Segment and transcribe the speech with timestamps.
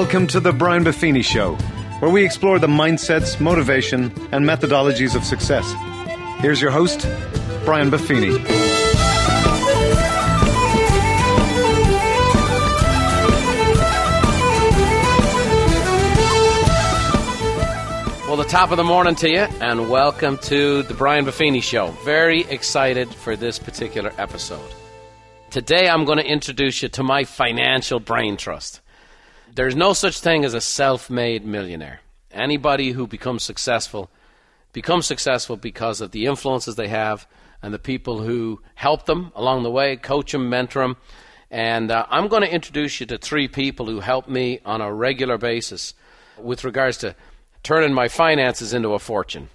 [0.00, 1.54] Welcome to the Brian Buffini Show,
[2.00, 5.72] where we explore the mindsets, motivation, and methodologies of success.
[6.42, 7.08] Here's your host,
[7.64, 8.36] Brian Buffini.
[18.28, 21.92] Well, the top of the morning to you, and welcome to the Brian Buffini Show.
[22.04, 24.74] Very excited for this particular episode.
[25.48, 28.82] Today, I'm going to introduce you to my financial brain trust.
[29.56, 32.00] There's no such thing as a self made millionaire.
[32.30, 34.10] Anybody who becomes successful
[34.74, 37.26] becomes successful because of the influences they have
[37.62, 40.96] and the people who help them along the way, coach them, mentor them.
[41.50, 44.92] And uh, I'm going to introduce you to three people who help me on a
[44.92, 45.94] regular basis
[46.36, 47.16] with regards to
[47.62, 49.48] turning my finances into a fortune.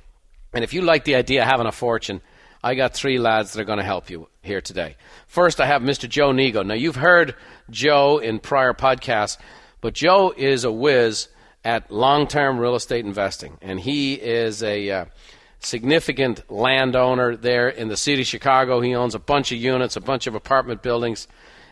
[0.51, 2.21] And if you like the idea of having a fortune,
[2.63, 4.95] I got three lads that are going to help you here today.
[5.27, 6.09] First, I have Mr.
[6.09, 6.65] Joe Niego.
[6.65, 7.35] Now, you've heard
[7.69, 9.37] Joe in prior podcasts
[9.81, 11.27] but Joe is a whiz
[11.63, 15.05] at long term real estate investing, and he is a uh,
[15.59, 18.81] significant landowner there in the city of Chicago.
[18.81, 21.27] He owns a bunch of units, a bunch of apartment buildings,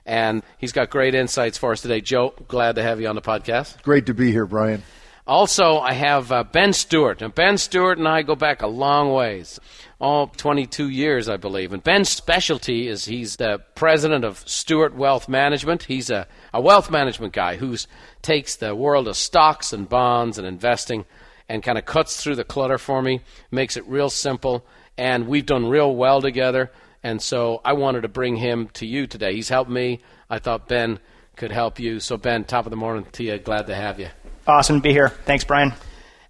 [0.05, 2.01] and he's got great insights for us today.
[2.01, 3.81] Joe, glad to have you on the podcast.
[3.83, 4.83] Great to be here, Brian.
[5.29, 7.21] Also, I have uh, Ben Stewart.
[7.21, 9.59] Now, Ben Stewart and I go back a long ways,
[10.01, 11.71] all 22 years, I believe.
[11.71, 15.83] And Ben's specialty is he's the president of Stewart Wealth Management.
[15.83, 17.77] He's a, a wealth management guy who
[18.23, 21.05] takes the world of stocks and bonds and investing
[21.47, 23.21] and kind of cuts through the clutter for me,
[23.51, 24.65] makes it real simple.
[24.97, 26.71] And we've done real well together.
[27.03, 29.35] And so I wanted to bring him to you today.
[29.35, 30.01] He's helped me.
[30.27, 30.97] I thought Ben
[31.35, 31.99] could help you.
[31.99, 33.37] So, Ben, top of the morning to you.
[33.37, 34.09] Glad to have you.
[34.49, 35.09] Awesome to be here.
[35.09, 35.73] Thanks, Brian.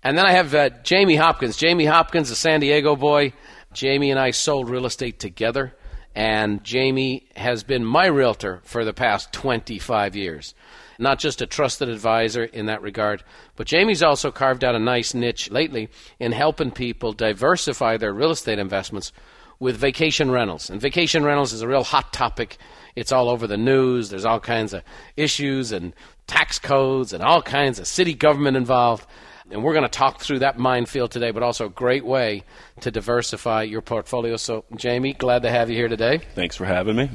[0.03, 1.55] And then I have uh, Jamie Hopkins.
[1.55, 3.31] Jamie Hopkins, a San Diego boy.
[3.71, 5.73] Jamie and I sold real estate together,
[6.13, 10.53] and Jamie has been my realtor for the past 25 years.
[10.99, 13.23] Not just a trusted advisor in that regard,
[13.55, 15.87] but Jamie's also carved out a nice niche lately
[16.19, 19.13] in helping people diversify their real estate investments
[19.59, 20.69] with vacation rentals.
[20.69, 22.57] And vacation rentals is a real hot topic.
[22.95, 24.09] It's all over the news.
[24.09, 24.83] There's all kinds of
[25.15, 25.93] issues and
[26.29, 29.05] tax codes and all kinds of city government involved.
[29.51, 32.43] And we're going to talk through that minefield today, but also a great way
[32.81, 34.37] to diversify your portfolio.
[34.37, 36.19] So, Jamie, glad to have you here today.
[36.35, 37.09] Thanks for having me.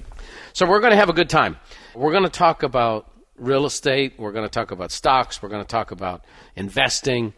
[0.53, 1.57] So, we're going to have a good time.
[1.95, 5.63] We're going to talk about real estate, we're going to talk about stocks, we're going
[5.63, 6.25] to talk about
[6.57, 7.35] investing,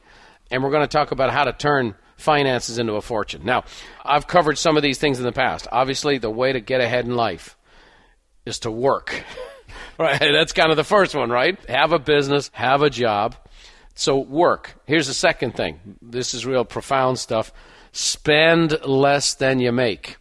[0.51, 3.43] and we're going to talk about how to turn finances into a fortune.
[3.45, 3.65] Now,
[4.05, 5.67] I've covered some of these things in the past.
[5.71, 7.57] Obviously, the way to get ahead in life
[8.45, 9.25] is to work.
[9.99, 10.19] right?
[10.19, 11.59] That's kind of the first one, right?
[11.69, 13.35] Have a business, have a job.
[13.95, 14.75] So work.
[14.87, 15.81] Here's the second thing.
[16.03, 17.51] This is real profound stuff.
[17.93, 20.17] Spend less than you make.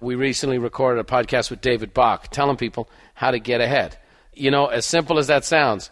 [0.00, 3.98] We recently recorded a podcast with David Bach telling people how to get ahead.
[4.32, 5.90] You know, as simple as that sounds,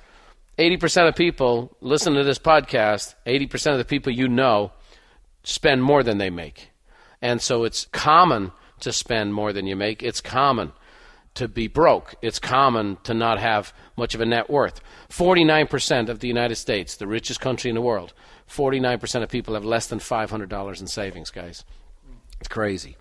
[0.59, 4.71] 80% of people listen to this podcast, 80% of the people you know
[5.43, 6.71] spend more than they make.
[7.21, 10.05] And so it's common to spend more than you make.
[10.05, 10.72] It's common
[11.34, 12.15] to be broke.
[12.22, 14.81] It's common to not have much of a net worth.
[15.11, 18.12] 49% of the United States, the richest country in the world,
[18.49, 21.65] 49% of people have less than $500 in savings, guys.
[22.41, 22.97] It's crazy.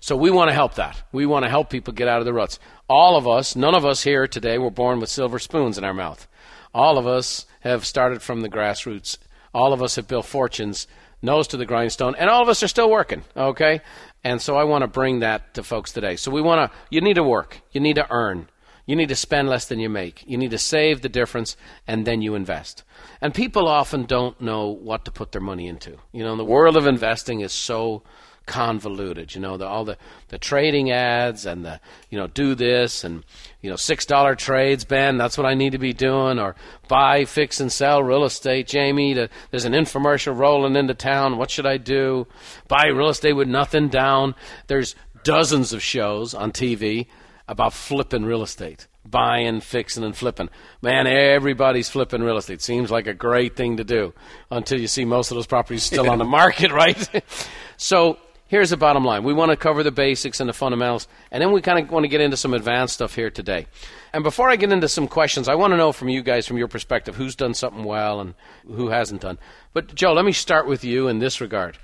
[0.00, 1.02] So we want to help that.
[1.12, 2.58] We want to help people get out of the ruts.
[2.88, 5.94] All of us, none of us here today were born with silver spoons in our
[5.94, 6.26] mouth.
[6.74, 9.18] All of us have started from the grassroots.
[9.54, 10.86] All of us have built fortunes
[11.22, 13.80] nose to the grindstone, and all of us are still working, okay?
[14.24, 16.16] And so I want to bring that to folks today.
[16.16, 18.48] So we want to, you need to work, you need to earn,
[18.86, 22.06] you need to spend less than you make, you need to save the difference, and
[22.06, 22.84] then you invest.
[23.20, 25.98] And people often don't know what to put their money into.
[26.12, 28.02] You know, the world of investing is so
[28.48, 29.34] convoluted.
[29.34, 29.96] You know, the, all the,
[30.28, 33.24] the trading ads and the, you know, do this and,
[33.60, 36.40] you know, $6 trades, Ben, that's what I need to be doing.
[36.40, 36.56] Or
[36.88, 38.66] buy, fix, and sell real estate.
[38.66, 41.38] Jamie, to, there's an infomercial rolling into town.
[41.38, 42.26] What should I do?
[42.66, 44.34] Buy real estate with nothing down.
[44.66, 47.06] There's dozens of shows on TV
[47.46, 50.50] about flipping real estate buying, fixing, and flipping.
[50.82, 52.60] Man, everybody's flipping real estate.
[52.60, 54.12] Seems like a great thing to do
[54.50, 57.24] until you see most of those properties still on the market, right?
[57.76, 59.22] so here's the bottom line.
[59.22, 62.04] We want to cover the basics and the fundamentals, and then we kind of want
[62.04, 63.66] to get into some advanced stuff here today.
[64.12, 66.58] And before I get into some questions, I want to know from you guys, from
[66.58, 68.34] your perspective, who's done something well and
[68.66, 69.38] who hasn't done.
[69.72, 71.78] But, Joe, let me start with you in this regard.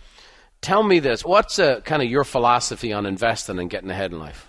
[0.60, 1.24] Tell me this.
[1.24, 4.48] What's uh, kind of your philosophy on investing and getting ahead in life?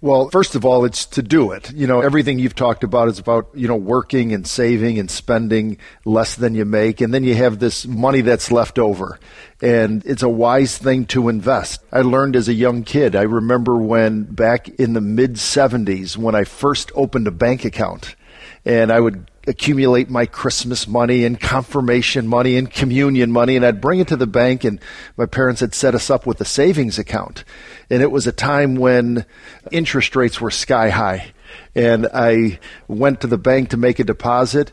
[0.00, 1.72] Well, first of all, it's to do it.
[1.72, 5.78] You know, everything you've talked about is about, you know, working and saving and spending
[6.04, 7.00] less than you make.
[7.00, 9.18] And then you have this money that's left over.
[9.62, 11.82] And it's a wise thing to invest.
[11.92, 13.16] I learned as a young kid.
[13.16, 18.16] I remember when back in the mid 70s when I first opened a bank account
[18.64, 23.80] and I would accumulate my Christmas money and confirmation money and communion money, and I'd
[23.80, 24.64] bring it to the bank.
[24.64, 24.80] And
[25.16, 27.44] my parents had set us up with a savings account,
[27.90, 29.24] and it was a time when
[29.70, 31.32] interest rates were sky high.
[31.74, 32.58] And I
[32.88, 34.72] went to the bank to make a deposit,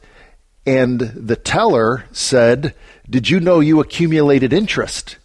[0.66, 2.74] and the teller said,
[3.10, 5.18] "Did you know you accumulated interest?"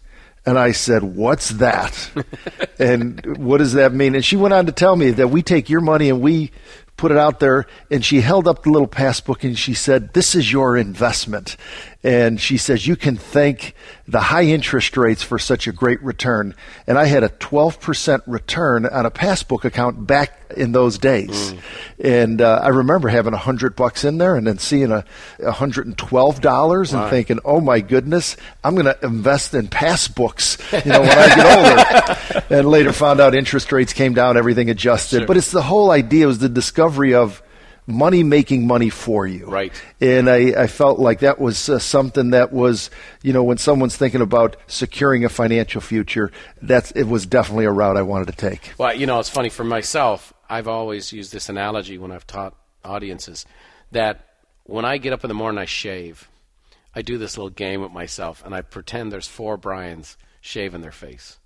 [0.47, 2.09] And I said, What's that?
[2.79, 4.15] and what does that mean?
[4.15, 6.51] And she went on to tell me that we take your money and we
[6.97, 7.65] put it out there.
[7.89, 11.55] And she held up the little passbook and she said, This is your investment.
[12.03, 13.73] And she says, You can thank
[14.07, 16.55] the high interest rates for such a great return.
[16.85, 21.51] And I had a 12% return on a passbook account back in those days.
[21.51, 21.59] Mm.
[21.99, 25.03] And uh, I remember having a hundred bucks in there and then seeing a
[25.39, 31.17] $112 and thinking, oh my goodness, I'm going to invest in passbooks, you know, when
[31.17, 32.45] I get older.
[32.59, 35.17] and later found out interest rates came down, everything adjusted.
[35.17, 35.27] Sure.
[35.27, 37.41] But it's the whole idea was the discovery of
[37.87, 39.45] money making money for you.
[39.45, 39.73] Right.
[40.01, 42.89] And I, I felt like that was uh, something that was,
[43.23, 46.31] you know, when someone's thinking about securing a financial future,
[46.61, 48.73] that's it was definitely a route I wanted to take.
[48.77, 50.33] Well, you know, it's funny for myself.
[50.49, 52.53] I've always used this analogy when I've taught
[52.83, 53.45] audiences
[53.91, 54.25] that
[54.65, 56.29] when I get up in the morning, I shave.
[56.93, 60.91] I do this little game with myself, and I pretend there's four Brian's shaving their
[60.91, 61.37] face,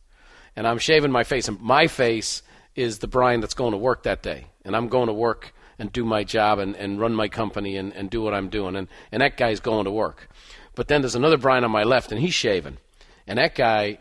[0.56, 2.42] and I'm shaving my face, and my face
[2.76, 5.92] is the Brian that's going to work that day, and I'm going to work and
[5.92, 8.76] do my job and, and run my company and, and do what I'm doing.
[8.76, 10.30] And, and that guy's going to work.
[10.76, 12.78] But then there's another Brian on my left, and he's shaving.
[13.28, 14.00] And that guy,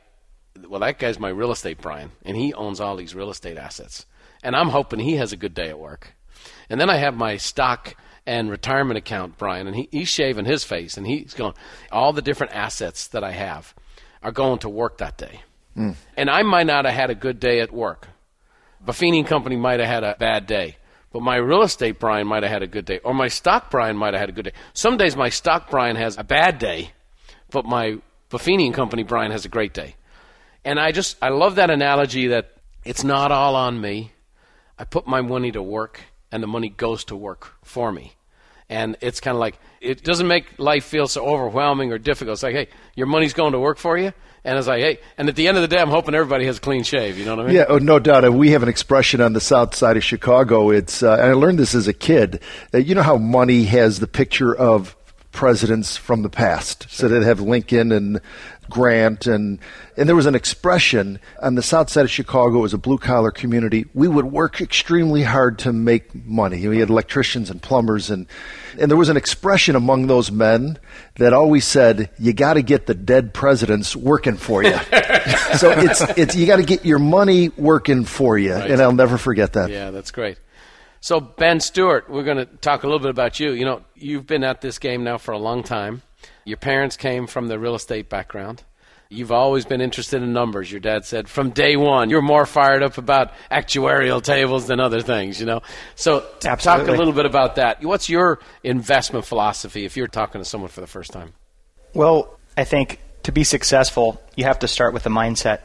[0.69, 4.07] well, that guy's my real estate Brian, and he owns all these real estate assets.
[4.43, 6.15] And I'm hoping he has a good day at work.
[6.69, 7.97] And then I have my stock
[8.27, 11.55] and retirement account Brian, and he, he's shaving his face, and he's going,
[11.91, 13.75] all the different assets that I have
[14.23, 15.43] are going to work that day.
[15.77, 15.97] Mm.
[16.17, 18.09] And I might not have had a good day at work.
[18.85, 20.77] Buffini and Company might have had a bad day.
[21.13, 23.97] But my real estate Brian might have had a good day, or my stock Brian
[23.97, 24.53] might have had a good day.
[24.75, 26.93] Some days my stock Brian has a bad day,
[27.51, 27.99] but my
[28.31, 29.97] Buffini and Company Brian has a great day.
[30.65, 32.53] And I just I love that analogy that
[32.85, 34.13] it's not all on me.
[34.79, 38.13] I put my money to work, and the money goes to work for me.
[38.69, 42.35] And it's kind of like it doesn't make life feel so overwhelming or difficult.
[42.35, 44.13] It's like, hey, your money's going to work for you.
[44.45, 46.57] And it's like, hey, and at the end of the day, I'm hoping everybody has
[46.57, 47.19] a clean shave.
[47.19, 47.57] You know what I mean?
[47.57, 48.33] Yeah, oh, no doubt.
[48.33, 50.71] We have an expression on the south side of Chicago.
[50.71, 52.41] It's, uh, and I learned this as a kid.
[52.73, 54.97] Uh, you know how money has the picture of
[55.33, 56.89] presidents from the past.
[56.89, 57.09] Sure.
[57.09, 58.21] So they have Lincoln and
[58.71, 59.59] Grant and
[59.97, 63.31] and there was an expression on the south side of Chicago was a blue collar
[63.31, 63.87] community.
[63.93, 66.67] We would work extremely hard to make money.
[66.67, 68.27] We had electricians and plumbers and
[68.79, 70.79] and there was an expression among those men
[71.17, 74.73] that always said, "You got to get the dead presidents working for you."
[75.59, 78.71] so it's it's you got to get your money working for you, right.
[78.71, 79.71] and I'll never forget that.
[79.71, 80.39] Yeah, that's great.
[81.01, 83.53] So Ben Stewart, we're going to talk a little bit about you.
[83.53, 86.03] You know, you've been at this game now for a long time.
[86.45, 88.63] Your parents came from the real estate background.
[89.13, 90.71] You've always been interested in numbers.
[90.71, 95.01] Your dad said from day one, you're more fired up about actuarial tables than other
[95.01, 95.63] things, you know?
[95.97, 96.87] So, Absolutely.
[96.87, 97.83] talk a little bit about that.
[97.83, 101.33] What's your investment philosophy if you're talking to someone for the first time?
[101.93, 105.61] Well, I think to be successful, you have to start with a mindset.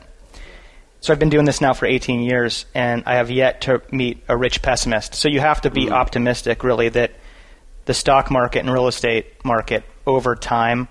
[1.02, 4.24] So I've been doing this now for 18 years, and I have yet to meet
[4.28, 5.14] a rich pessimist.
[5.14, 5.92] So you have to be mm.
[5.92, 7.12] optimistic, really, that
[7.86, 10.88] the stock market and real estate market over time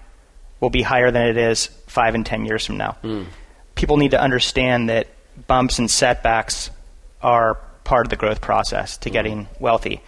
[0.60, 2.96] will be higher than it is five and ten years from now.
[3.02, 3.26] Mm.
[3.74, 5.08] People need to understand that
[5.46, 6.70] bumps and setbacks
[7.20, 9.12] are part of the growth process to mm.
[9.12, 10.00] getting wealthy.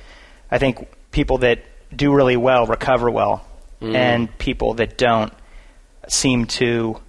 [0.50, 1.60] I think people that
[1.94, 3.44] do really well recover well,
[3.80, 3.94] mm.
[3.94, 5.32] and people that don't
[6.08, 7.00] seem to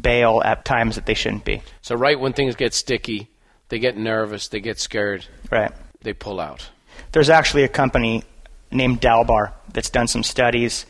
[0.00, 1.62] bail at times that they shouldn't be.
[1.80, 3.28] So, right when things get sticky,
[3.68, 5.72] they get nervous, they get scared, right?
[6.02, 6.68] They pull out.
[7.12, 8.24] There's actually a company
[8.72, 10.86] named Dalbar that's done some studies,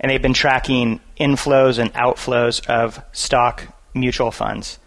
[0.00, 4.78] and they've been tracking inflows and outflows of stock mutual funds.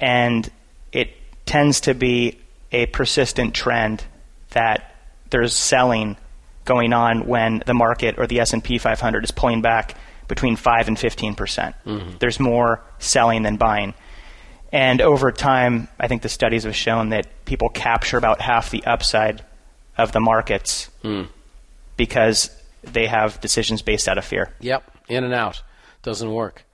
[0.00, 0.50] And
[0.92, 1.10] it
[1.46, 2.38] tends to be
[2.72, 4.04] a persistent trend
[4.50, 4.94] that
[5.30, 6.16] there's selling
[6.64, 9.96] going on when the market or the S&P 500 is pulling back
[10.28, 11.36] between 5 and 15%.
[11.36, 13.94] percent mm hmm There's more selling than buying.
[14.72, 18.84] And over time, I think the studies have shown that people capture about half the
[18.84, 19.44] upside
[19.96, 21.28] of the markets mm
[21.96, 22.50] because
[22.82, 24.52] they have decisions based out of fear.
[24.60, 25.62] Yep, in and out.
[26.02, 26.64] Doesn't work.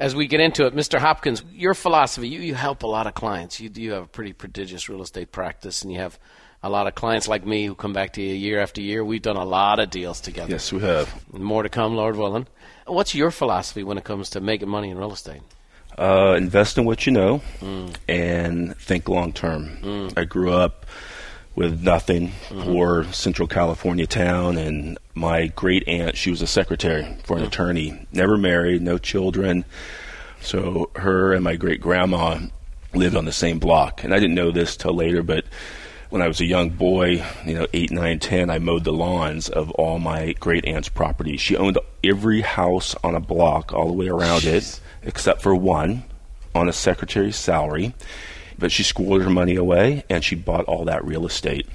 [0.00, 0.98] As we get into it, Mr.
[0.98, 3.60] Hopkins, your philosophy, you, you help a lot of clients.
[3.60, 6.18] You, you have a pretty prodigious real estate practice, and you have
[6.62, 9.04] a lot of clients like me who come back to you year after year.
[9.04, 10.50] We've done a lot of deals together.
[10.50, 11.32] Yes, we have.
[11.32, 12.46] More to come, Lord willing.
[12.86, 15.42] What's your philosophy when it comes to making money in real estate?
[15.98, 17.92] Uh, invest in what you know mm.
[18.08, 19.78] and think long term.
[19.82, 20.16] Mm.
[20.16, 20.86] I grew up
[21.58, 22.62] with nothing, mm-hmm.
[22.62, 27.48] poor Central California town, and my great aunt, she was a secretary for an mm.
[27.48, 29.64] attorney, never married, no children.
[30.40, 32.38] So her and my great grandma
[32.94, 35.46] lived on the same block, and I didn't know this till later, but
[36.10, 39.48] when I was a young boy, you know, eight, nine, ten, I mowed the lawns
[39.48, 41.36] of all my great aunt's property.
[41.36, 46.04] She owned every house on a block all the way around it, except for one,
[46.54, 47.94] on a secretary's salary.
[48.58, 51.66] But she squirreled her money away, and she bought all that real estate.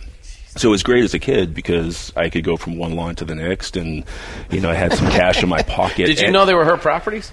[0.55, 3.25] So it was great as a kid because I could go from one lawn to
[3.25, 4.03] the next, and
[4.51, 6.07] you know, I had some cash in my pocket.
[6.07, 7.31] Did you know they were her properties?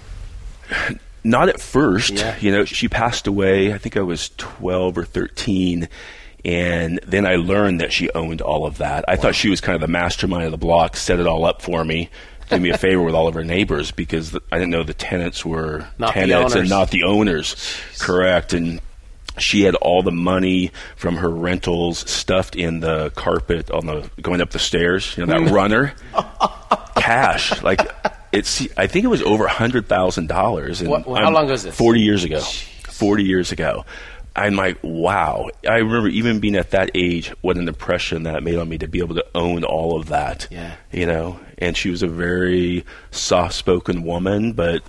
[1.23, 2.13] not at first.
[2.13, 2.35] Yeah.
[2.39, 3.73] You know, she passed away.
[3.73, 5.87] I think I was twelve or thirteen,
[6.43, 9.05] and then I learned that she owned all of that.
[9.07, 11.61] I thought she was kind of the mastermind of the block, set it all up
[11.61, 12.09] for me.
[12.49, 14.93] Did me a favor with all of her neighbors because the, I didn't know the
[14.93, 17.55] tenants were Not tenants and not the owners.
[17.99, 18.53] Correct.
[18.53, 18.81] And
[19.37, 24.41] she had all the money from her rentals stuffed in the carpet on the going
[24.41, 25.15] up the stairs.
[25.17, 25.53] You know that mm.
[25.53, 25.93] runner,
[26.95, 27.81] cash like
[28.31, 28.67] it's.
[28.77, 30.81] I think it was over a hundred thousand dollars.
[30.81, 31.75] How long was this?
[31.75, 32.39] Forty years ago.
[32.39, 33.85] Forty years ago.
[34.33, 35.49] I'm like, wow.
[35.67, 38.87] I remember even being at that age, what an impression that made on me to
[38.87, 40.47] be able to own all of that.
[40.49, 40.73] Yeah.
[40.91, 44.83] You know, and she was a very soft-spoken woman, but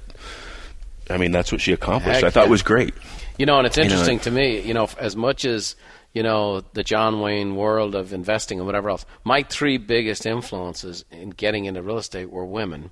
[1.11, 2.17] I mean, that's what she accomplished.
[2.21, 2.47] Heck I thought yeah.
[2.47, 2.95] it was great.
[3.39, 5.75] You know, and it's know, interesting it- to me, you know, as much as,
[6.13, 11.05] you know, the John Wayne world of investing and whatever else, my three biggest influences
[11.11, 12.91] in getting into real estate were women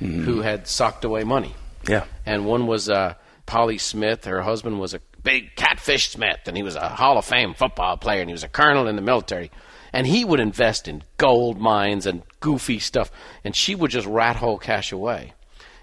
[0.00, 0.22] Mm-hmm.
[0.26, 1.56] who had socked away money.
[1.88, 2.04] Yeah.
[2.24, 3.14] And one was uh,
[3.46, 4.26] Polly Smith.
[4.26, 7.96] Her husband was a big catfish Smith, and he was a Hall of Fame football
[7.96, 9.50] player, and he was a colonel in the military.
[9.92, 13.10] And he would invest in gold mines and goofy stuff,
[13.42, 15.32] and she would just rat hole cash away.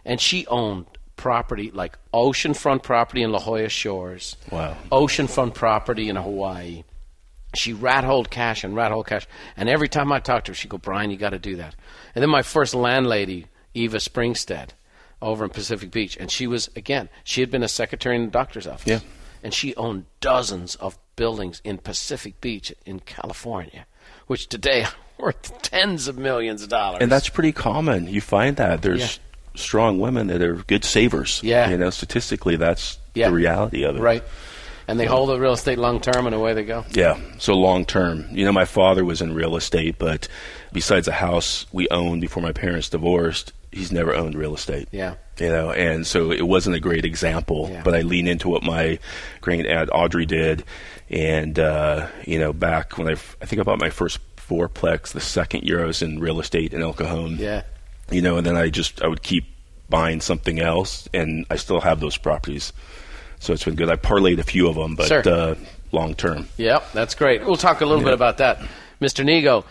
[0.06, 0.86] And she owned
[1.16, 4.76] property like oceanfront property in La Jolla Shores, Wow.
[4.92, 6.84] oceanfront property in Hawaii.
[7.56, 9.28] She rat holed cash and rat holed cash.
[9.56, 11.76] And every time I talked to her, she'd go, Brian, you got to do that.
[12.14, 14.70] And then my first landlady, Eva Springstead,
[15.22, 18.32] over in Pacific Beach, and she was, again, she had been a secretary in the
[18.32, 18.86] doctor's office.
[18.88, 19.00] Yeah.
[19.42, 23.86] And she owned dozens of buildings in Pacific Beach in California,
[24.28, 27.00] which today are worth tens of millions of dollars.
[27.02, 28.08] And that's pretty common.
[28.10, 29.24] You find that there's Yeah.
[29.56, 31.40] Strong women that are good savers.
[31.44, 31.70] Yeah.
[31.70, 33.30] You know, statistically, that's Yeah.
[33.30, 34.02] the reality of it.
[34.02, 34.24] right.
[34.88, 36.86] And they hold the real estate long term, and away they go.
[36.92, 37.18] Yeah.
[37.40, 38.26] So long term.
[38.32, 40.28] You know, my father was in real estate, but
[40.74, 44.88] besides a house we owned before my parents divorced, he's never owned real estate.
[44.92, 45.16] Yeah.
[45.40, 47.82] You know, and so it wasn't a great example, Yeah.
[47.84, 49.00] but I lean into what my
[49.42, 50.64] great aunt Audrey did.
[51.10, 55.14] And, uh, you know, back when I, f- I think I bought my first fourplex
[55.14, 57.38] the second year I was in real estate in El Cajon.
[57.40, 57.64] Yeah.
[58.12, 59.46] You know, and then I just I would keep
[59.90, 62.72] buying something else, and I still have those properties.
[63.40, 63.90] So it's been good.
[63.90, 65.24] I parlayed a few of them, but Sure.
[65.28, 65.56] uh,
[65.92, 66.48] long term.
[66.58, 67.46] Yep, that's great.
[67.46, 68.60] We'll talk a little bit about that.
[69.02, 69.24] Mr.
[69.26, 69.66] Niego,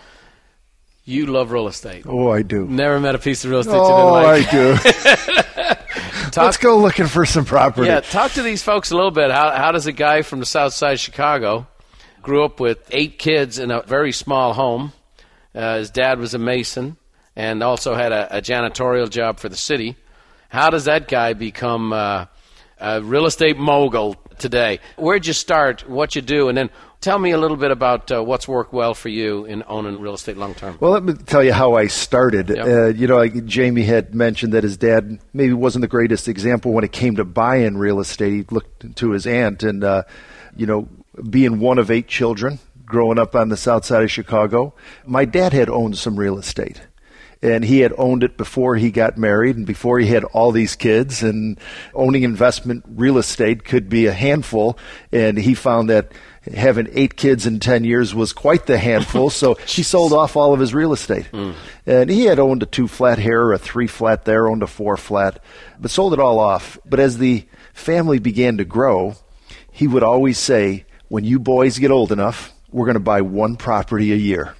[1.04, 2.04] you love real estate.
[2.06, 2.66] Oh, I do.
[2.66, 4.94] Never met a piece of real estate Oh, you I didn't like.
[4.94, 5.74] do.
[6.30, 7.86] Talk- Let's go looking for some property.
[7.86, 9.30] Yeah, talk to these folks a little bit.
[9.30, 11.66] How, how does a guy from the south side of Chicago
[12.22, 14.92] grew up with eight kids in a very small home?
[15.54, 16.96] Uh, his dad was a mason
[17.36, 19.96] and also had a, a janitorial job for the city.
[20.48, 22.26] How does that guy become uh,
[22.78, 24.80] a real estate mogul today?
[24.96, 25.88] Where'd you start?
[25.88, 26.48] What you do?
[26.48, 29.62] And then tell me a little bit about uh, what's worked well for you in
[29.66, 30.78] owning real estate long term.
[30.80, 32.48] Well, let me tell you how I started.
[32.48, 32.66] Yep.
[32.66, 36.72] Uh, you know, like Jamie had mentioned that his dad maybe wasn't the greatest example
[36.72, 38.32] when it came to buying real estate.
[38.32, 40.04] He looked to his aunt, and uh,
[40.56, 40.88] you know,
[41.28, 44.74] being one of eight children, growing up on the south side of Chicago,
[45.04, 46.80] my dad had owned some real estate.
[47.44, 50.76] And he had owned it before he got married and before he had all these
[50.76, 51.22] kids.
[51.22, 51.60] And
[51.92, 54.78] owning investment real estate could be a handful.
[55.12, 56.12] And he found that
[56.54, 59.28] having eight kids in 10 years was quite the handful.
[59.30, 61.26] so he sold off all of his real estate.
[61.26, 61.52] Hmm.
[61.84, 64.96] And he had owned a two flat here, a three flat there, owned a four
[64.96, 65.44] flat,
[65.78, 66.78] but sold it all off.
[66.86, 69.16] But as the family began to grow,
[69.70, 73.54] he would always say, when you boys get old enough, we're going to buy one
[73.54, 74.52] property a year.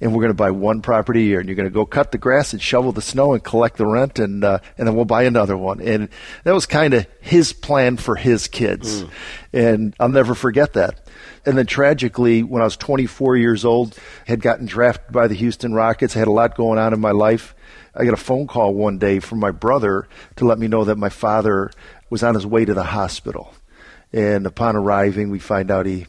[0.00, 1.40] And we're going to buy one property a year.
[1.40, 3.86] And you're going to go cut the grass and shovel the snow and collect the
[3.86, 5.80] rent, and, uh, and then we'll buy another one.
[5.80, 6.08] And
[6.44, 9.04] that was kind of his plan for his kids.
[9.52, 11.04] And I'll never forget that.
[11.44, 15.74] And then tragically, when I was 24 years old, had gotten drafted by the Houston
[15.74, 17.56] Rockets, had a lot going on in my life.
[17.92, 20.96] I got a phone call one day from my brother to let me know that
[20.96, 21.72] my father
[22.08, 23.52] was on his way to the hospital.
[24.12, 26.06] And upon arriving, we find out he,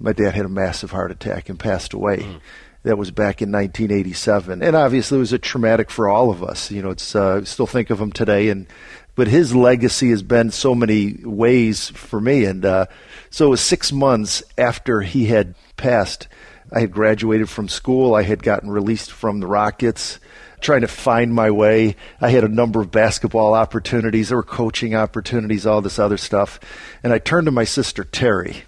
[0.00, 2.40] my dad had a massive heart attack and passed away.
[2.82, 6.70] That was back in 1987, and obviously it was a traumatic for all of us.
[6.70, 8.66] You know, it's uh, still think of him today, and
[9.14, 12.46] but his legacy has been so many ways for me.
[12.46, 12.86] And uh,
[13.28, 16.26] so it was six months after he had passed
[16.72, 18.14] I had graduated from school.
[18.14, 20.20] I had gotten released from the Rockets,
[20.60, 21.96] trying to find my way.
[22.20, 24.28] I had a number of basketball opportunities.
[24.28, 26.60] There were coaching opportunities, all this other stuff.
[27.02, 28.64] And I turned to my sister, Terry,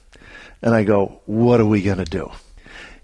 [0.62, 2.30] and I go, What are we going to do?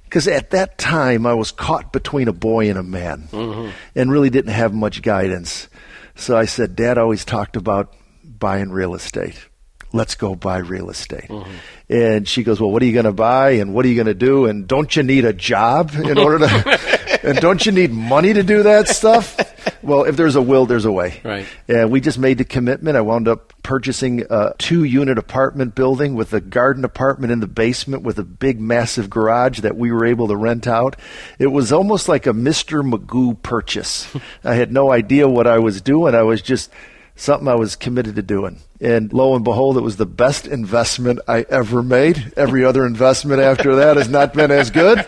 [0.05, 3.71] Because at that time, I was caught between a boy and a man mm-hmm.
[3.95, 5.69] and really didn't have much guidance.
[6.15, 9.49] So I said, Dad always talked about buying real estate.
[9.93, 11.29] Let's go buy real estate.
[11.29, 11.53] Mm-hmm.
[11.91, 13.53] And she goes, Well, what are you going to buy?
[13.53, 14.47] And what are you going to do?
[14.47, 18.43] And don't you need a job in order to, and don't you need money to
[18.43, 19.37] do that stuff?
[19.83, 21.21] well, if there's a will, there's a way.
[21.25, 21.47] Right.
[21.67, 22.97] And we just made the commitment.
[22.97, 27.47] I wound up purchasing a two unit apartment building with a garden apartment in the
[27.47, 30.97] basement with a big, massive garage that we were able to rent out.
[31.39, 32.89] It was almost like a Mr.
[32.89, 34.15] Magoo purchase.
[34.45, 36.15] I had no idea what I was doing.
[36.15, 36.71] I was just
[37.17, 38.61] something I was committed to doing.
[38.81, 42.33] And lo and behold, it was the best investment I ever made.
[42.37, 45.05] Every other investment after that has not been as good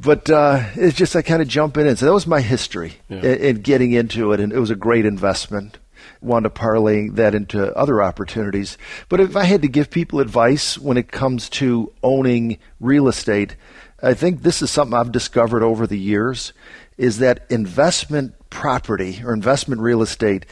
[0.00, 1.86] but uh, it's just I kind of jump in.
[1.86, 3.18] And so that was my history yeah.
[3.18, 5.78] in, in, getting into it, and it was a great investment.
[6.20, 8.78] Wanted to parlay that into other opportunities.
[9.08, 13.56] But if I had to give people advice when it comes to owning real estate,
[14.02, 16.52] I think this is something I've discovered over the years:
[16.96, 20.46] is that investment property or investment real estate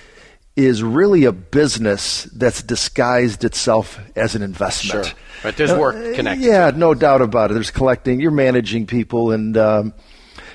[0.57, 5.07] is really a business that's disguised itself as an investment.
[5.07, 5.15] Sure.
[5.43, 6.47] Right, there's work uh, connected.
[6.47, 7.55] Yeah, no doubt about it.
[7.55, 8.21] There's collecting.
[8.21, 9.95] You're managing people, and um,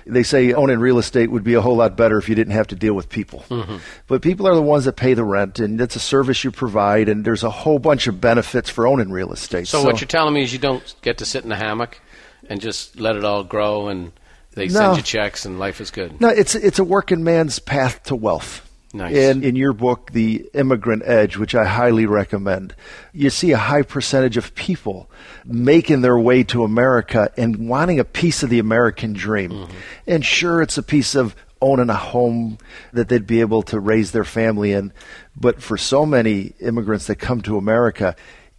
[0.06, 2.68] they say owning real estate would be a whole lot better if you didn't have
[2.68, 3.44] to deal with people.
[3.50, 3.77] Mm-hmm.
[4.08, 7.10] But people are the ones that pay the rent, and it's a service you provide,
[7.10, 9.68] and there's a whole bunch of benefits for owning real estate.
[9.68, 12.01] So, so what you're telling me is you don't get to sit in a hammock
[12.50, 14.13] and just let it all grow, and
[14.53, 14.74] they no.
[14.74, 16.22] send you checks, and life is good.
[16.22, 18.65] No, it's it's a working man's path to wealth.
[18.91, 19.15] Nice.
[19.15, 22.75] And in your book, The Immigrant Edge, which I highly recommend,
[23.13, 25.12] you see a high percentage of people
[25.45, 29.52] making their way to America and wanting a piece of the American dream.
[29.52, 29.78] Mm-hmm.
[30.08, 32.58] And sure, it's a piece of owning a home
[32.93, 34.91] that they'd be able to raise their family in.
[35.36, 38.15] But for so many immigrants that come to America,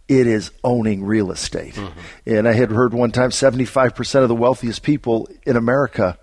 [0.07, 1.73] it is owning real estate.
[1.73, 1.99] Mm-hmm.
[2.25, 6.17] And I had heard one time 75% of the wealthiest people in America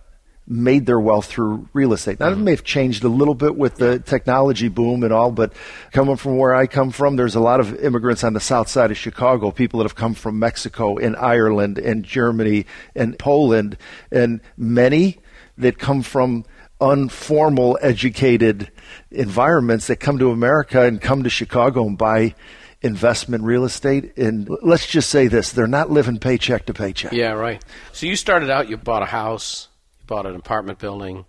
[0.49, 2.19] made their wealth through real estate.
[2.19, 2.41] Now, mm-hmm.
[2.41, 5.53] it may have changed a little bit with the technology boom and all, but
[5.93, 8.91] coming from where I come from, there's a lot of immigrants on the south side
[8.91, 13.77] of Chicago, people that have come from Mexico and Ireland and Germany and Poland,
[14.11, 15.19] and many
[15.59, 16.45] that come from
[16.81, 18.71] unformal educated
[19.11, 22.35] environments that come to America and come to Chicago and buy
[22.81, 24.17] investment real estate.
[24.17, 27.13] And let's just say this they're not living paycheck to paycheck.
[27.13, 27.63] Yeah, right.
[27.93, 29.69] So you started out, you bought a house
[30.09, 31.27] bought an apartment building,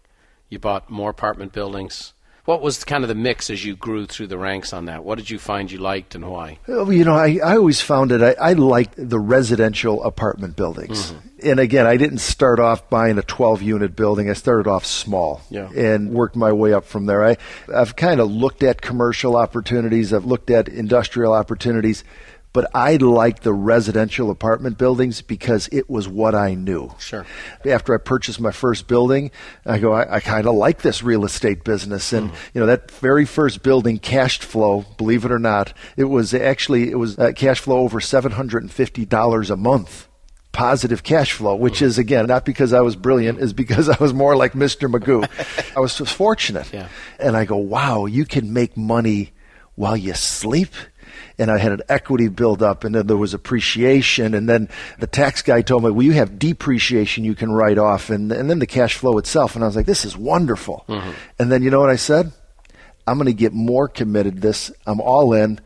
[0.49, 2.13] you bought more apartment buildings.
[2.45, 5.03] What was kind of the mix as you grew through the ranks on that?
[5.03, 6.57] What did you find you liked and why?
[6.67, 11.11] You know, I, I always found it, I, I liked the residential apartment buildings.
[11.11, 11.49] Mm-hmm.
[11.49, 14.31] And again, I didn't start off buying a 12 unit building.
[14.31, 15.69] I started off small yeah.
[15.75, 17.23] and worked my way up from there.
[17.23, 17.37] I,
[17.71, 22.03] I've kind of looked at commercial opportunities, I've looked at industrial opportunities
[22.51, 26.93] but I liked the residential apartment buildings because it was what I knew.
[26.97, 27.25] Sure.
[27.65, 29.31] After I purchased my first building,
[29.65, 32.35] I go, I, I kind of like this real estate business, and mm.
[32.53, 36.89] you know that very first building, cash flow, believe it or not, it was actually
[36.89, 40.07] it was uh, cash flow over seven hundred and fifty dollars a month
[40.51, 41.85] positive cash flow, which mm-hmm.
[41.85, 44.91] is again not because I was brilliant, is because I was more like Mr.
[44.91, 45.27] Magoo.
[45.75, 46.87] I was fortunate, yeah.
[47.19, 49.31] and I go, wow, you can make money
[49.75, 50.73] while you sleep
[51.37, 54.69] and I had an equity build up, and then there was appreciation, and then
[54.99, 58.49] the tax guy told me, "Well, you have depreciation you can write off, and and
[58.49, 61.11] then the cash flow itself." And I was like, "This is wonderful." Mm-hmm.
[61.39, 62.31] And then you know what I said?
[63.07, 64.35] I'm going to get more committed.
[64.35, 65.59] To this I'm all in.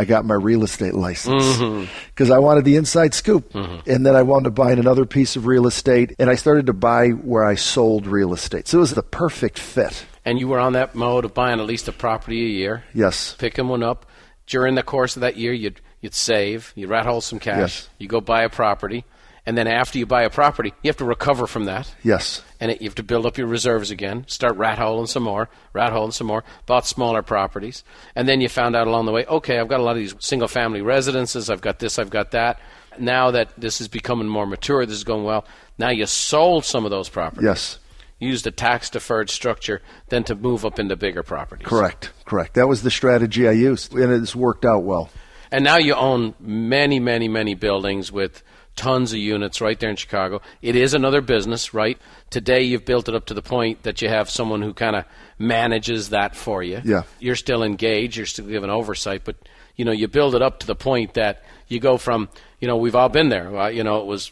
[0.00, 2.32] I got my real estate license because mm-hmm.
[2.32, 3.52] I wanted the inside scoop.
[3.52, 3.90] Mm-hmm.
[3.90, 6.72] And then I wound up buying another piece of real estate, and I started to
[6.72, 8.66] buy where I sold real estate.
[8.66, 10.06] So it was the perfect fit.
[10.24, 12.84] And you were on that mode of buying at least a property a year.
[12.94, 13.36] Yes.
[13.38, 14.06] Picking one up
[14.50, 17.88] during the course of that year, you'd you'd save, you rat hole some cash, yes.
[17.98, 19.04] you go buy a property,
[19.46, 21.94] and then after you buy a property, you have to recover from that.
[22.02, 22.42] Yes.
[22.58, 25.48] And it, you have to build up your reserves again, start rat holing some more,
[25.72, 27.84] rat holing some more, bought smaller properties,
[28.14, 30.14] and then you found out along the way, okay, I've got a lot of these
[30.18, 32.60] single family residences, I've got this, I've got that.
[32.98, 35.46] Now that this is becoming more mature, this is going well.
[35.78, 37.44] Now you sold some of those properties.
[37.44, 37.78] Yes
[38.20, 41.66] used a tax deferred structure than to move up into bigger properties.
[41.66, 42.54] Correct, correct.
[42.54, 45.10] That was the strategy I used, and it's worked out well.
[45.50, 48.44] And now you own many, many, many buildings with
[48.76, 50.40] tons of units right there in Chicago.
[50.62, 51.98] It is another business, right?
[52.30, 55.04] Today you've built it up to the point that you have someone who kind of
[55.38, 56.80] manages that for you.
[56.84, 57.02] Yeah.
[57.18, 59.36] You're still engaged, you're still given oversight, but
[59.76, 62.28] you know, you build it up to the point that you go from,
[62.60, 63.70] you know, we've all been there.
[63.70, 64.30] You know, it was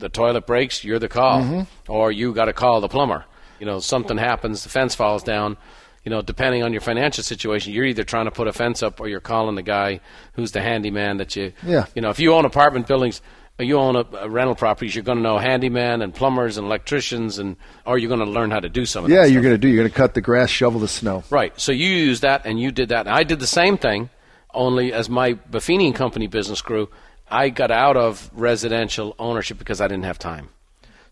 [0.00, 1.92] the toilet breaks, you're the call, Mm-hmm.
[1.92, 3.24] or you got to call the plumber.
[3.60, 5.56] You know, something happens, the fence falls down.
[6.04, 9.00] You know, depending on your financial situation, you're either trying to put a fence up
[9.00, 10.00] or you're calling the guy
[10.32, 11.52] who's the handyman that you.
[11.62, 11.86] Yeah.
[11.94, 13.20] You know, if you own apartment buildings,
[13.58, 16.66] or you own a, a rental properties, you're going to know handyman and plumbers and
[16.66, 19.10] electricians, and or you're going to learn how to do some of.
[19.10, 19.68] Yeah, you're going to do.
[19.68, 21.22] You're going to cut the grass, shovel the snow.
[21.28, 21.52] Right.
[21.60, 23.06] So you use that and you did that.
[23.06, 24.08] And I did the same thing,
[24.54, 26.88] only as my Buffini Company business grew,
[27.30, 30.48] I got out of residential ownership because I didn't have time.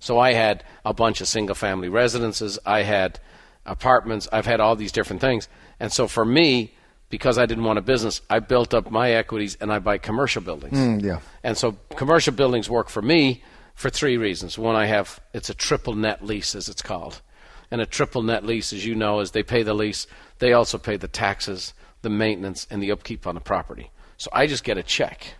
[0.00, 3.18] So I had a bunch of single family residences, I had
[3.66, 5.48] apartments, I've had all these different things.
[5.80, 6.72] And so for me,
[7.10, 10.42] because I didn't want a business, I built up my equities and I buy commercial
[10.42, 10.78] buildings.
[10.78, 11.20] Mm, yeah.
[11.42, 13.42] And so commercial buildings work for me
[13.74, 14.58] for three reasons.
[14.58, 17.22] One, I have it's a triple net lease, as it's called.
[17.70, 20.06] And a triple net lease, as you know, is they pay the lease,
[20.38, 23.90] they also pay the taxes, the maintenance, and the upkeep on the property.
[24.16, 25.34] So I just get a check.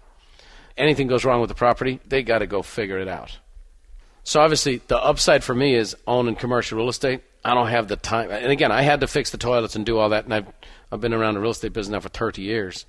[0.78, 3.38] Anything goes wrong with the property, they got to go figure it out.
[4.22, 7.22] So obviously, the upside for me is owning commercial real estate.
[7.44, 9.98] I don't have the time, and again, I had to fix the toilets and do
[9.98, 10.46] all that, and I've
[10.90, 12.86] I've been around the real estate business now for 30 years.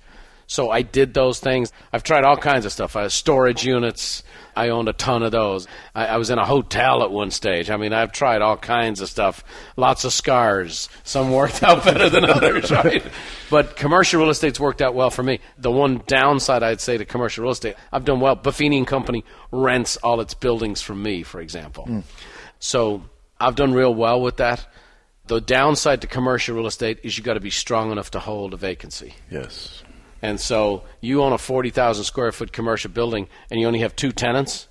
[0.50, 1.70] So I did those things.
[1.92, 2.96] I've tried all kinds of stuff.
[2.96, 4.24] I have storage units.
[4.56, 5.68] I owned a ton of those.
[5.94, 7.70] I, I was in a hotel at one stage.
[7.70, 9.44] I mean, I've tried all kinds of stuff.
[9.76, 10.88] Lots of scars.
[11.04, 13.00] Some worked out better than others, right?
[13.48, 15.38] But commercial real estate's worked out well for me.
[15.56, 18.34] The one downside I'd say to commercial real estate, I've done well.
[18.34, 21.84] Buffini and Company rents all its buildings from me, for example.
[21.84, 22.00] Hmm.
[22.58, 23.04] So
[23.38, 24.66] I've done real well with that.
[25.28, 28.52] The downside to commercial real estate is you got to be strong enough to hold
[28.52, 29.14] a vacancy.
[29.30, 29.84] Yes.
[30.22, 34.12] And so you own a 40,000 square foot commercial building and you only have two
[34.12, 34.68] tenants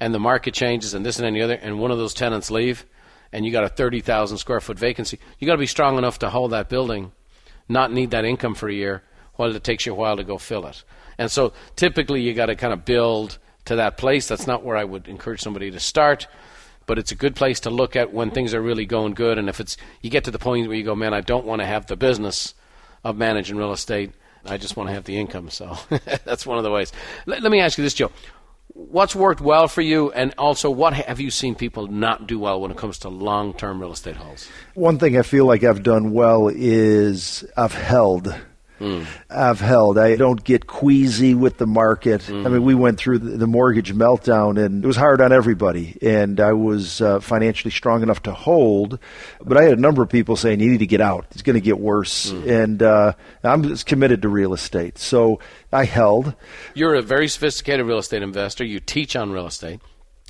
[0.00, 2.84] and the market changes and this and any other and one of those tenants leave
[3.32, 5.20] and you got a 30,000 square foot vacancy.
[5.38, 7.12] You got to be strong enough to hold that building,
[7.68, 9.02] not need that income for a year
[9.36, 10.82] while it takes you a while to go fill it.
[11.18, 14.26] And so typically you got to kind of build to that place.
[14.26, 16.26] That's not where I would encourage somebody to start,
[16.86, 19.48] but it's a good place to look at when things are really going good and
[19.48, 21.66] if it's you get to the point where you go, "Man, I don't want to
[21.66, 22.54] have the business
[23.04, 24.12] of managing real estate.
[24.44, 25.50] I just want to have the income.
[25.50, 25.76] So
[26.24, 26.92] that's one of the ways.
[27.26, 28.10] Let, let me ask you this, Joe.
[28.72, 32.60] What's worked well for you, and also what have you seen people not do well
[32.60, 34.48] when it comes to long term real estate holds?
[34.74, 38.34] One thing I feel like I've done well is I've held.
[39.28, 39.98] I've held.
[39.98, 42.28] I don't get queasy with the market.
[42.28, 45.98] I mean, we went through the, mortgage meltdown, and it was hard on everybody.
[46.00, 48.98] And I was uh, financially strong enough to hold,
[49.42, 51.26] but I had a number of people saying, "You need to get out.
[51.32, 53.12] It's going to get worse." And uh,
[53.42, 55.40] I'm just committed to real estate, so
[55.72, 56.34] I held.
[56.74, 58.64] You're a very sophisticated real estate investor.
[58.64, 59.80] You teach on real estate,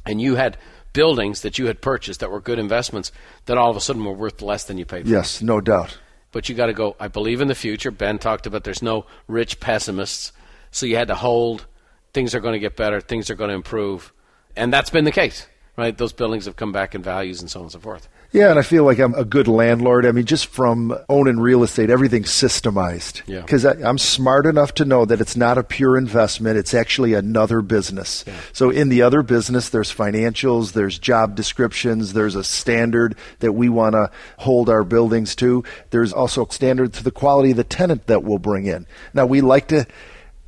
[0.06, 0.56] and you had
[0.92, 3.12] buildings that you had purchased that were good investments
[3.46, 5.10] that all of a sudden were worth less than you paid for.
[5.10, 5.98] Yes, no doubt.
[6.32, 6.96] But you got to go.
[7.00, 7.90] I believe in the future.
[7.90, 10.32] Ben talked about there's no rich pessimists,
[10.70, 11.66] so you had to hold.
[12.12, 13.00] Things are going to get better.
[13.00, 14.12] Things are going to improve,
[14.56, 15.96] and that's been the case, right?
[15.96, 18.08] Those buildings have come back in values and so on and so forth.
[18.32, 20.06] Yeah, and I feel like I'm a good landlord.
[20.06, 23.22] I mean, just from owning real estate, everything's systemized.
[23.26, 23.40] Yeah.
[23.40, 27.60] Because I'm smart enough to know that it's not a pure investment, it's actually another
[27.60, 28.24] business.
[28.52, 33.68] So, in the other business, there's financials, there's job descriptions, there's a standard that we
[33.68, 35.64] want to hold our buildings to.
[35.90, 38.86] There's also a standard to the quality of the tenant that we'll bring in.
[39.12, 39.86] Now, we like to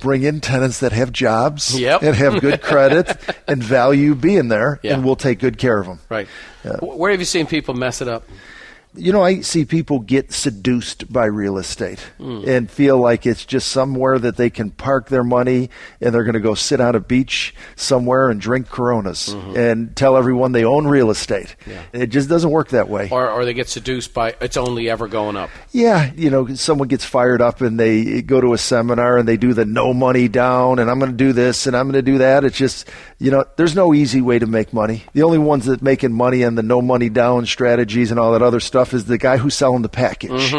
[0.03, 2.03] bring in tenants that have jobs Yep.
[2.03, 4.93] and have good credit and value being there, Yeah.
[4.93, 5.99] and we'll take good care of them.
[6.09, 6.27] Right.
[6.63, 8.23] Wh- Where have you seen people mess it up?
[8.95, 12.43] You know, I see people get seduced by real estate Hmm.
[12.47, 16.33] and feel like it's just somewhere that they can park their money and they're going
[16.35, 20.85] to go sit on a beach somewhere and drink Coronas and tell everyone they own
[20.85, 21.55] real estate.
[21.61, 21.71] Mm-hmm.
[21.71, 21.81] Yeah.
[22.03, 23.09] It just doesn't work that way.
[23.11, 25.49] Or, or they get seduced by it's only ever going up.
[25.71, 29.37] Yeah, you know, someone gets fired up and they go to a seminar and they
[29.37, 32.11] do the no money down and I'm going to do this and I'm going to
[32.11, 32.43] do that.
[32.43, 35.03] It's just, you know, there's no easy way to make money.
[35.13, 38.41] The only ones that making money and the no money down strategies and all that
[38.43, 40.51] other stuff is the guy who's selling the package.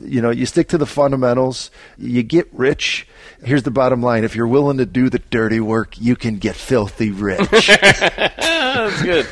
[0.00, 3.06] You know, you stick to the fundamentals, you get rich.
[3.44, 4.24] Here's the bottom line.
[4.24, 7.48] If you're willing to do the dirty work, you can get filthy rich.
[7.50, 9.26] That's good.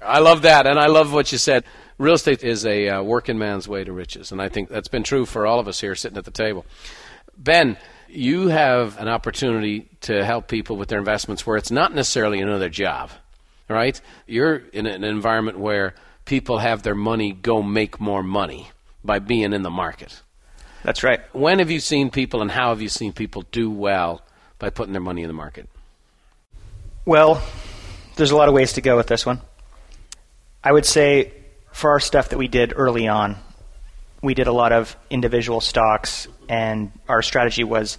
[0.00, 1.64] I love that, and I love what you said.
[1.98, 5.02] Real estate is a uh, working man's way to riches, and I think that's been
[5.02, 6.64] true for all of us here sitting at the table.
[7.36, 7.76] Ben,
[8.08, 12.68] you have an opportunity to help people with their investments where it's not necessarily another
[12.68, 13.10] job,
[13.68, 14.00] right?
[14.26, 18.70] You're in an environment where people have their money go make more money
[19.04, 20.22] by being in the market.
[20.82, 21.20] That's right.
[21.34, 24.22] When have you seen people, and how have you seen people do well
[24.58, 25.68] by putting their money in the market?
[27.04, 27.42] Well,
[28.16, 29.40] there's a lot of ways to go with this one.
[30.62, 31.32] I would say
[31.72, 33.36] for our stuff that we did early on,
[34.22, 37.98] we did a lot of individual stocks, and our strategy was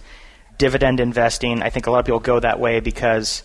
[0.56, 1.62] dividend investing.
[1.62, 3.42] I think a lot of people go that way because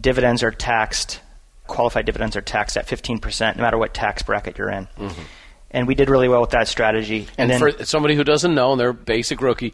[0.00, 1.20] dividends are taxed,
[1.66, 4.86] qualified dividends are taxed at 15%, no matter what tax bracket you're in.
[4.98, 5.22] Mm-hmm.
[5.70, 7.28] And we did really well with that strategy.
[7.38, 9.72] And, and then, for somebody who doesn't know, and they're basic rookie,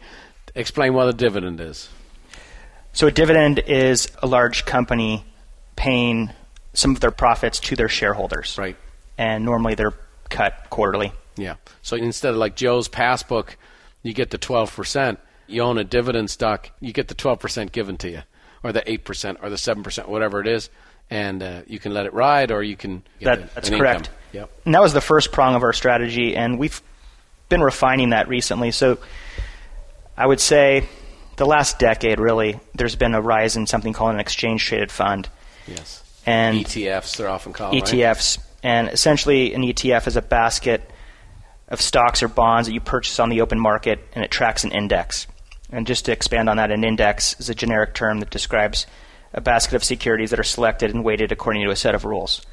[0.55, 1.89] explain what a dividend is.
[2.93, 5.25] So a dividend is a large company
[5.75, 6.31] paying
[6.73, 8.57] some of their profits to their shareholders.
[8.57, 8.77] Right.
[9.17, 9.93] And normally they're
[10.29, 11.11] cut quarterly.
[11.35, 11.55] Yeah.
[11.81, 13.57] So instead of like Joe's passbook,
[14.03, 18.09] you get the 12%, you own a dividend stock, you get the 12% given to
[18.09, 18.21] you,
[18.63, 20.69] or the 8%, or the 7%, whatever it is,
[21.09, 24.07] and uh, you can let it ride, or you can that, That's correct.
[24.07, 24.15] Income.
[24.31, 24.51] Yep.
[24.65, 26.81] And that was the first prong of our strategy, and we've
[27.49, 28.71] been refining that recently.
[28.71, 28.99] So
[30.15, 30.87] I would say
[31.37, 35.29] the last decade, really, there's been a rise in something called an exchange traded fund.
[35.67, 36.03] Yes.
[36.25, 37.73] And ETFs, they're often called.
[37.73, 38.37] ETFs.
[38.37, 38.45] Right?
[38.61, 40.87] And essentially, an ETF is a basket
[41.69, 44.71] of stocks or bonds that you purchase on the open market, and it tracks an
[44.71, 45.27] index.
[45.71, 48.85] And just to expand on that, an index is a generic term that describes
[49.33, 52.45] a basket of securities that are selected and weighted according to a set of rules.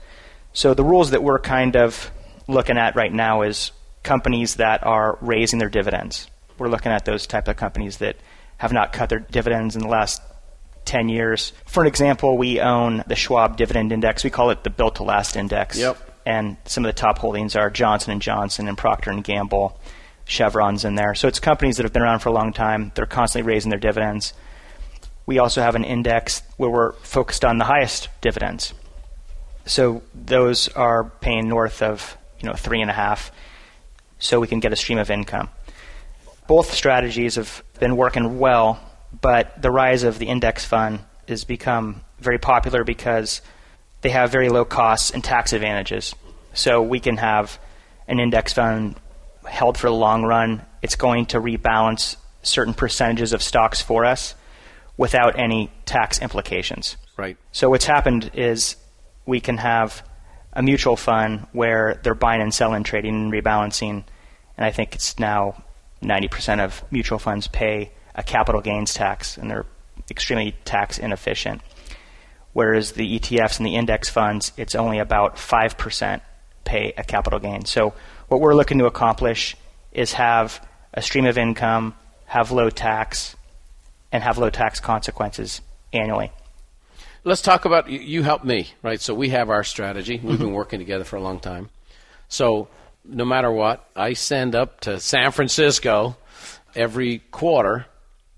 [0.53, 2.11] So the rules that we're kind of
[2.49, 6.29] looking at right now is companies that are raising their dividends.
[6.59, 8.17] We're looking at those type of companies that
[8.59, 10.23] have not cut their dividends in the last
[10.87, 11.53] 10 years.
[11.67, 14.25] For an example, we own the Schwab Dividend Index.
[14.25, 15.79] We call it the Built to Last Index.
[15.79, 15.99] Yep.
[16.25, 19.79] And some of the top holdings are Johnson and Johnson and Procter and Gamble.
[20.25, 21.15] Chevron's in there.
[21.15, 22.93] So it's companies that have been around for a long time.
[22.95, 24.33] They're constantly raising their dividends.
[25.27, 28.73] We also have an index where we're focused on the highest dividends.
[29.67, 33.33] So those are paying north of you know three and a half,
[34.21, 35.49] so we can get a stream of income.
[36.47, 38.79] Both strategies have been working well,
[39.21, 43.43] but the rise of the index fund has become very popular because
[44.03, 46.15] they have very low costs and tax advantages.
[46.55, 47.59] So we can have
[48.07, 48.95] an index fund
[49.45, 50.65] held for the long run.
[50.83, 54.36] It's going to rebalance certain percentages of stocks for us
[54.97, 56.97] without any tax implications.
[57.17, 57.37] Right.
[57.53, 58.77] So what's happened is
[59.27, 60.03] we can have
[60.53, 64.05] a mutual fund where they're buying and selling, trading and rebalancing,
[64.57, 65.63] and I think it's now
[66.03, 69.67] 90% of mutual funds pay a capital gains tax, and they're
[70.11, 71.61] extremely tax inefficient.
[72.55, 76.21] Whereas the ETFs and the index funds, it's only about 5%
[76.65, 77.67] pay a capital gain.
[77.67, 77.93] So
[78.29, 79.57] what we're looking to accomplish
[79.93, 83.36] is have a stream of income, have low tax,
[84.13, 85.61] and have low tax consequences
[85.93, 86.33] annually.
[87.25, 89.01] Let's talk about you help me, right?
[89.01, 90.21] So we have our strategy.
[90.23, 90.45] We've mm-hmm.
[90.45, 91.71] been working together for a long time.
[92.29, 92.69] So
[93.05, 96.17] no matter what, I send up to San Francisco
[96.75, 97.87] every quarter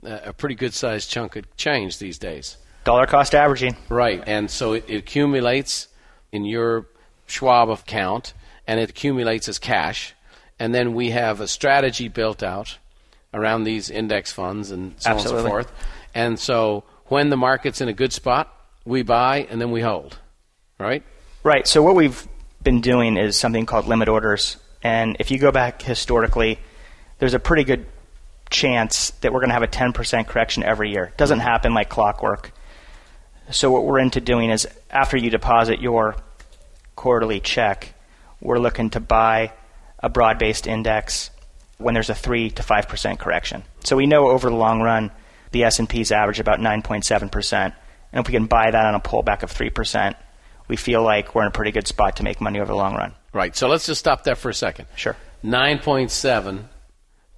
[0.04, 2.57] uh, a pretty good sized chunk of change these days.
[2.85, 3.76] Dollar cost averaging.
[3.88, 4.22] Right.
[4.26, 5.88] And so it, it accumulates
[6.33, 6.87] in your
[7.26, 8.33] Schwab account
[8.66, 10.14] and it accumulates as cash.
[10.59, 12.78] And then we have a strategy built out
[13.34, 15.30] around these index funds and so Absolutely.
[15.30, 15.72] on and so forth.
[16.14, 18.52] And so when the market's in a good spot,
[18.84, 20.18] we buy and then we hold.
[20.78, 21.02] Right?
[21.42, 21.66] Right.
[21.66, 22.26] So what we've
[22.62, 24.56] been doing is something called limit orders.
[24.82, 26.58] And if you go back historically,
[27.18, 27.86] there's a pretty good
[28.50, 31.04] chance that we're going to have a 10% correction every year.
[31.04, 32.52] It doesn't happen like clockwork.
[33.50, 36.16] So what we're into doing is after you deposit your
[36.96, 37.94] quarterly check,
[38.40, 39.52] we're looking to buy
[40.00, 41.30] a broad-based index
[41.78, 43.62] when there's a 3 to 5% correction.
[43.84, 45.10] So we know over the long run
[45.50, 47.52] the S&P's average about 9.7%.
[48.12, 50.14] And if we can buy that on a pullback of 3%,
[50.68, 52.94] we feel like we're in a pretty good spot to make money over the long
[52.94, 53.14] run.
[53.32, 53.56] Right.
[53.56, 54.86] So let's just stop there for a second.
[54.96, 55.16] Sure.
[55.44, 56.64] 9.7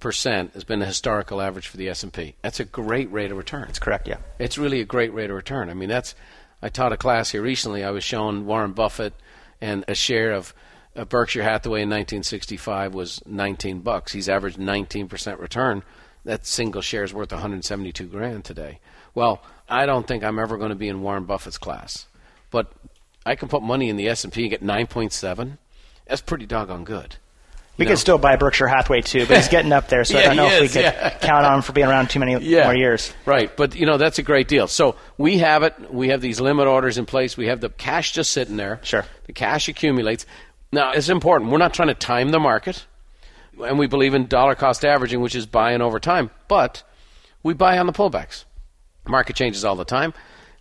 [0.01, 2.35] percent has been the historical average for the S&P.
[2.41, 3.65] That's a great rate of return.
[3.67, 4.17] That's correct, yeah.
[4.39, 5.69] It's really a great rate of return.
[5.69, 6.15] I mean, that's
[6.61, 7.83] I taught a class here recently.
[7.83, 9.13] I was showing Warren Buffett
[9.61, 10.53] and a share of
[10.95, 14.11] uh, Berkshire Hathaway in 1965 was 19 bucks.
[14.11, 15.83] He's averaged 19% return.
[16.25, 18.79] That single share is worth 172 grand today.
[19.15, 22.05] Well, I don't think I'm ever going to be in Warren Buffett's class,
[22.51, 22.71] but
[23.25, 25.57] I can put money in the S&P and get 9.7.
[26.07, 27.15] That's pretty doggone good.
[27.77, 30.27] We could still buy Berkshire Hathaway too, but he's getting up there, so yeah, I
[30.27, 31.09] don't know if is, we could yeah.
[31.21, 32.65] count on him for being around too many yeah.
[32.65, 33.11] more years.
[33.25, 34.67] Right, but you know that's a great deal.
[34.67, 35.91] So we have it.
[35.91, 37.35] We have these limit orders in place.
[37.35, 38.79] We have the cash just sitting there.
[38.83, 39.05] Sure.
[39.25, 40.25] The cash accumulates.
[40.71, 41.51] Now it's important.
[41.51, 42.85] We're not trying to time the market,
[43.63, 46.31] and we believe in dollar cost averaging, which is buying over time.
[46.47, 46.83] But
[47.43, 48.45] we buy on the pullbacks.
[49.07, 50.13] Market changes all the time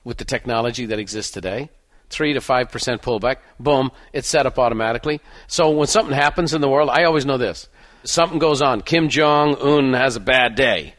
[0.03, 1.71] with the technology that exists today
[2.11, 3.37] three to five percent pullback.
[3.59, 5.21] Boom, it's set up automatically.
[5.47, 7.69] So when something happens in the world, I always know this:
[8.05, 8.83] something goes on.
[8.83, 10.95] Kim Jong Un has a bad day.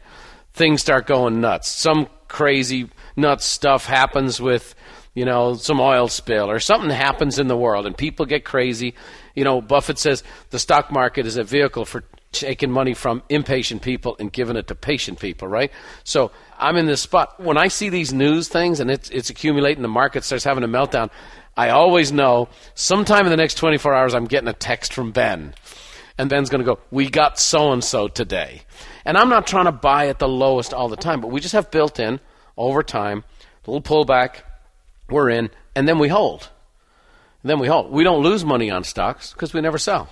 [0.53, 1.69] Things start going nuts.
[1.69, 4.73] Some crazy nuts stuff happens with,
[5.13, 8.95] you know, some oil spill or something happens in the world and people get crazy.
[9.35, 13.81] You know, Buffett says the stock market is a vehicle for taking money from impatient
[13.81, 15.71] people and giving it to patient people, right?
[16.05, 17.39] So I'm in this spot.
[17.39, 20.67] When I see these news things and it's, it's accumulating, the market starts having a
[20.67, 21.09] meltdown,
[21.57, 25.53] I always know sometime in the next 24 hours I'm getting a text from Ben.
[26.17, 28.61] And Ben's going to go, We got so and so today.
[29.05, 31.53] And I'm not trying to buy at the lowest all the time, but we just
[31.53, 32.19] have built in
[32.55, 33.23] over time,
[33.65, 34.43] a little pullback,
[35.11, 36.49] we're in, and then we hold.
[37.43, 37.91] And then we hold.
[37.91, 40.09] We don't lose money on stocks because we never sell.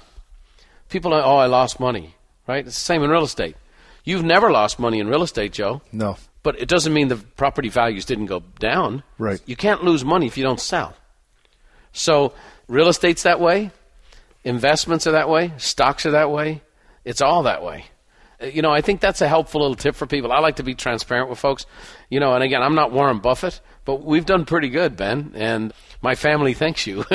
[0.89, 2.15] People are, oh, I lost money,
[2.47, 2.65] right?
[2.65, 3.55] It's the same in real estate.
[4.03, 5.81] You've never lost money in real estate, Joe.
[5.91, 6.17] No.
[6.41, 9.03] But it doesn't mean the property values didn't go down.
[9.17, 9.39] Right.
[9.45, 10.95] You can't lose money if you don't sell.
[11.91, 12.33] So
[12.67, 13.71] real estate's that way,
[14.43, 16.61] investments are that way, stocks are that way.
[17.05, 17.85] It's all that way.
[18.41, 20.31] Uh, You know, I think that's a helpful little tip for people.
[20.31, 21.65] I like to be transparent with folks.
[22.09, 23.59] You know, and again, I'm not Warren Buffett,
[23.89, 27.05] but we've done pretty good, Ben, and my family thanks you.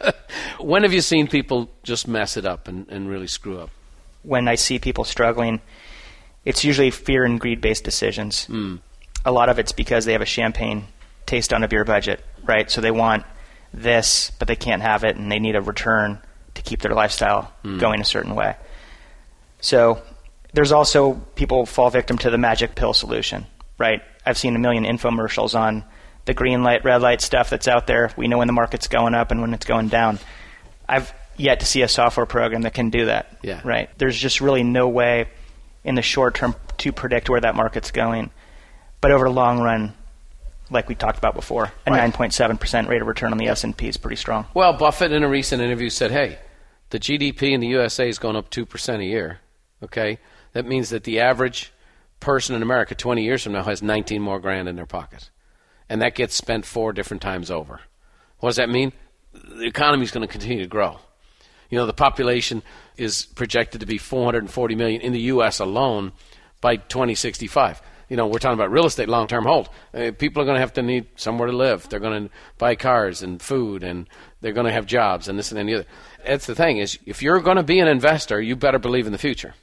[0.58, 3.70] when have you seen people just mess it up and, and really screw up?
[4.26, 5.60] when I see people struggling,
[6.44, 8.46] it's usually fear and greed based decisions.
[8.46, 8.76] Hmm.
[9.24, 10.86] A lot of it's because they have a champagne
[11.26, 12.68] taste on a beer budget, right?
[12.68, 13.24] So they want
[13.72, 16.18] this, but they can't have it, and they need a return
[16.54, 17.78] to keep their lifestyle Hmm.
[17.78, 18.56] going a certain way.
[19.60, 20.02] So
[20.54, 23.46] there's also people fall victim to the magic pill solution,
[23.78, 24.02] right?
[24.24, 25.84] I've seen a million infomercials on
[26.26, 28.12] the green light, red light stuff that's out there.
[28.16, 30.18] We know when the market's going up and when it's going down.
[30.88, 33.38] I've yet to see a software program that can do that.
[33.42, 33.60] Yeah.
[33.64, 33.90] Right.
[33.98, 35.28] There's just really no way
[35.84, 38.30] in the short term to predict where that market's going.
[39.00, 39.94] But over the long run,
[40.70, 42.12] like we talked about before, a Right.
[42.12, 44.46] 9.7% rate of return on the S&P is pretty strong.
[44.54, 46.38] Well, Buffett in a recent interview said, "Hey,
[46.90, 49.40] the GDP in the USA is going up two percent a year.
[49.82, 50.18] Okay,
[50.54, 51.72] that means that the average
[52.18, 55.30] person in America 20 years from now has 19 more grand in their pocket,
[55.88, 57.80] and that gets spent four different times over.
[58.38, 58.92] What does that mean?
[59.32, 60.98] The economy is going to continue to grow.
[61.70, 62.62] You know, the population
[62.96, 65.58] is projected to be 440 million in the U.S.
[65.58, 66.12] alone
[66.60, 67.82] by 2065.
[68.08, 69.68] You know, we're talking about real estate long-term hold.
[69.92, 71.88] Uh, people are going to have to need somewhere to live.
[71.88, 74.08] They're going to buy cars and food, and
[74.40, 75.86] they're going to have jobs and this and any other.
[76.24, 79.12] That's the thing is, if you're going to be an investor, you better believe in
[79.12, 79.54] the future.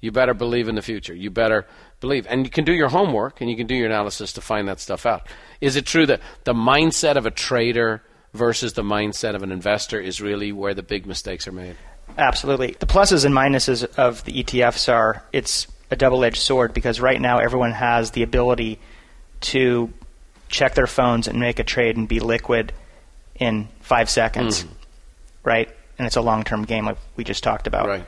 [0.00, 1.14] You better believe in the future.
[1.14, 1.66] You better
[2.00, 2.26] believe.
[2.28, 4.80] And you can do your homework and you can do your analysis to find that
[4.80, 5.26] stuff out.
[5.60, 10.00] Is it true that the mindset of a trader versus the mindset of an investor
[10.00, 11.76] is really where the big mistakes are made?
[12.16, 12.76] Absolutely.
[12.78, 17.20] The pluses and minuses of the ETFs are it's a double edged sword because right
[17.20, 18.78] now everyone has the ability
[19.40, 19.92] to
[20.48, 22.72] check their phones and make a trade and be liquid
[23.36, 24.72] in five seconds, mm-hmm.
[25.44, 25.68] right?
[25.98, 27.86] And it's a long term game like we just talked about.
[27.86, 28.06] Right.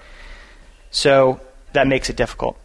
[0.90, 1.40] So
[1.73, 2.59] that makes it difficult.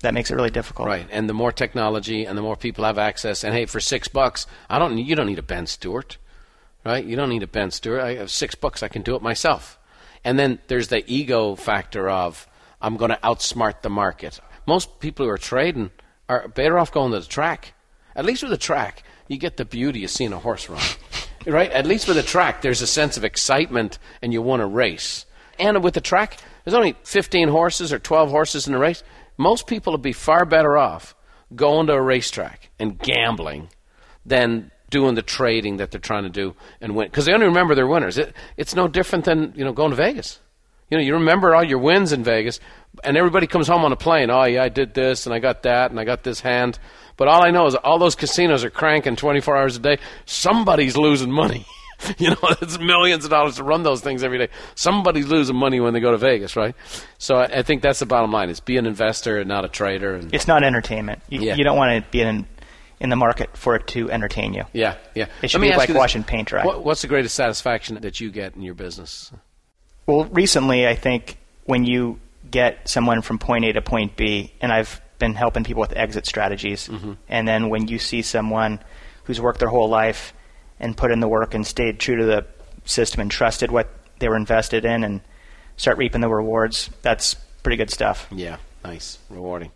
[0.00, 0.88] That makes it really difficult.
[0.88, 1.06] Right.
[1.10, 4.46] And the more technology and the more people have access, and hey, for six bucks,
[4.68, 4.98] I don't.
[4.98, 6.18] You don't need a Ben Stewart,
[6.84, 7.04] right?
[7.04, 8.00] You don't need a Ben Stewart.
[8.00, 8.82] I have six bucks.
[8.82, 9.78] I can do it myself.
[10.24, 12.46] And then there's the ego factor of
[12.80, 14.40] I'm going to outsmart the market.
[14.66, 15.90] Most people who are trading
[16.28, 17.74] are better off going to the track.
[18.14, 20.82] At least with the track, you get the beauty of seeing a horse run.
[21.46, 21.70] right?
[21.70, 25.26] At least with a track, there's a sense of excitement and you want to race.
[25.58, 29.04] And with the track, there's only 15 horses or 12 horses in the race.
[29.38, 31.14] Most people would be far better off
[31.54, 33.68] going to a racetrack and gambling
[34.24, 37.06] than doing the trading that they're trying to do and win.
[37.06, 38.18] Because they only remember their winners.
[38.18, 40.40] It, it's no different than you know going to Vegas.
[40.90, 42.58] You know, you remember all your wins in Vegas,
[43.04, 44.28] and everybody comes home on a plane.
[44.28, 46.80] Oh yeah, I did this and I got that and I got this hand.
[47.16, 49.98] But all I know is all those casinos are cranking 24 hours a day.
[50.24, 51.64] Somebody's losing money.
[52.18, 54.48] you know, it's millions of dollars to run those things every day.
[54.74, 56.74] Somebody's losing money when they go to Vegas, right?
[57.18, 59.68] So I, I think that's the bottom line: is be an investor and not a
[59.68, 60.14] trader.
[60.14, 61.22] And It's not entertainment.
[61.28, 61.54] You, Yeah.
[61.56, 62.46] you don't want to be in
[62.98, 64.64] in the market for it to entertain you.
[64.72, 65.26] yeah, yeah.
[65.42, 66.64] It should Let be like watching paint dry.
[66.64, 69.30] What, what's the greatest satisfaction that you get in your business?
[70.06, 72.18] Well, recently, I think when you
[72.50, 76.26] get someone from point A to point B, and I've been helping people with exit
[76.26, 77.14] strategies, mm-hmm.
[77.28, 78.80] and then when you see someone
[79.24, 80.32] who's worked their whole life
[80.80, 82.46] and put in the work and stayed true to the
[82.84, 85.20] system and trusted what they were invested in and
[85.76, 88.26] start reaping the rewards, that's pretty good stuff.
[88.30, 89.72] Yeah, nice, rewarding.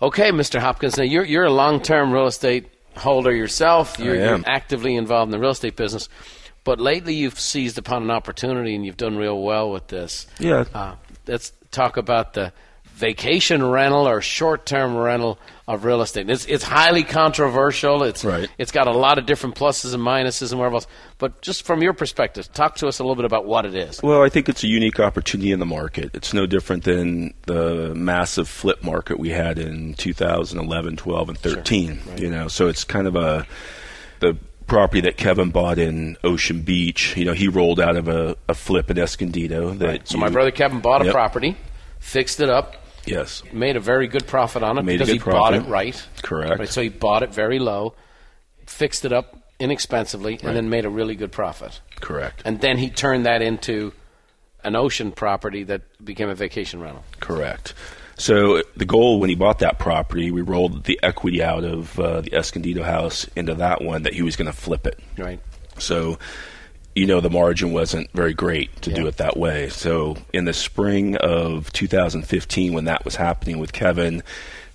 [0.00, 0.60] Okay, Mr.
[0.60, 0.96] Hopkins.
[0.96, 3.98] Now you're you're a long-term real estate holder yourself.
[3.98, 4.44] You're, I you're am.
[4.46, 6.08] actively involved in the real estate business,
[6.64, 10.26] but lately you've seized upon an opportunity and you've done real well with this.
[10.38, 10.64] Yeah.
[10.74, 10.94] Uh,
[11.26, 12.52] let's talk about the
[12.98, 15.38] vacation rental or short-term rental
[15.68, 16.28] of real estate.
[16.28, 18.02] It's it's highly controversial.
[18.02, 18.48] It's Right.
[18.58, 20.86] it's got a lot of different pluses and minuses and whatever else.
[21.18, 24.02] But just from your perspective, talk to us a little bit about what it is.
[24.02, 26.10] Well, I think it's a unique opportunity in the market.
[26.14, 32.00] It's no different than the massive flip market we had in 2011, 12, and 13.
[32.16, 33.46] You know, so it's kind of a
[34.20, 34.36] the
[34.66, 37.14] property that Kevin bought in Ocean Beach.
[37.16, 39.70] You know, he rolled out of a, a flip in Escondido.
[39.74, 41.14] That So my brother Kevin bought a Yep.
[41.14, 41.56] property
[42.00, 42.76] fixed it up,
[43.10, 43.42] Yes.
[43.52, 46.00] made a very good profit on it Made because he bought it right.
[46.22, 46.58] Correct.
[46.58, 47.94] Right, so he bought it very low,
[48.66, 51.80] fixed it up inexpensively, and then made a really good profit.
[52.00, 52.42] Correct.
[52.44, 53.92] And then he turned that into
[54.64, 57.04] an ocean property that became a vacation rental.
[57.20, 57.74] Correct.
[58.16, 62.20] So the goal when he bought that property, we rolled the equity out of uh,
[62.20, 64.98] the Escondido house into that one that he was going to flip it.
[65.16, 65.40] Right.
[65.78, 66.18] So,
[66.98, 69.68] you know, the margin wasn't very great to do it that way.
[69.68, 74.24] So, in the spring of 2015, when that was happening with Kevin,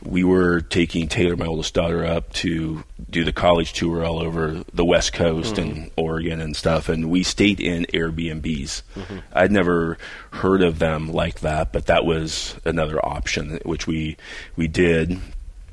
[0.01, 4.63] we were taking Taylor, my oldest daughter, up to do the college tour all over
[4.73, 5.87] the West Coast and hmm.
[5.97, 6.87] Oregon and stuff.
[6.87, 8.83] And we stayed in Airbnbs.
[8.95, 9.17] Mm-hmm.
[9.33, 9.97] I'd never
[10.31, 14.15] heard of them like that, but that was another option, which we
[14.55, 15.19] we did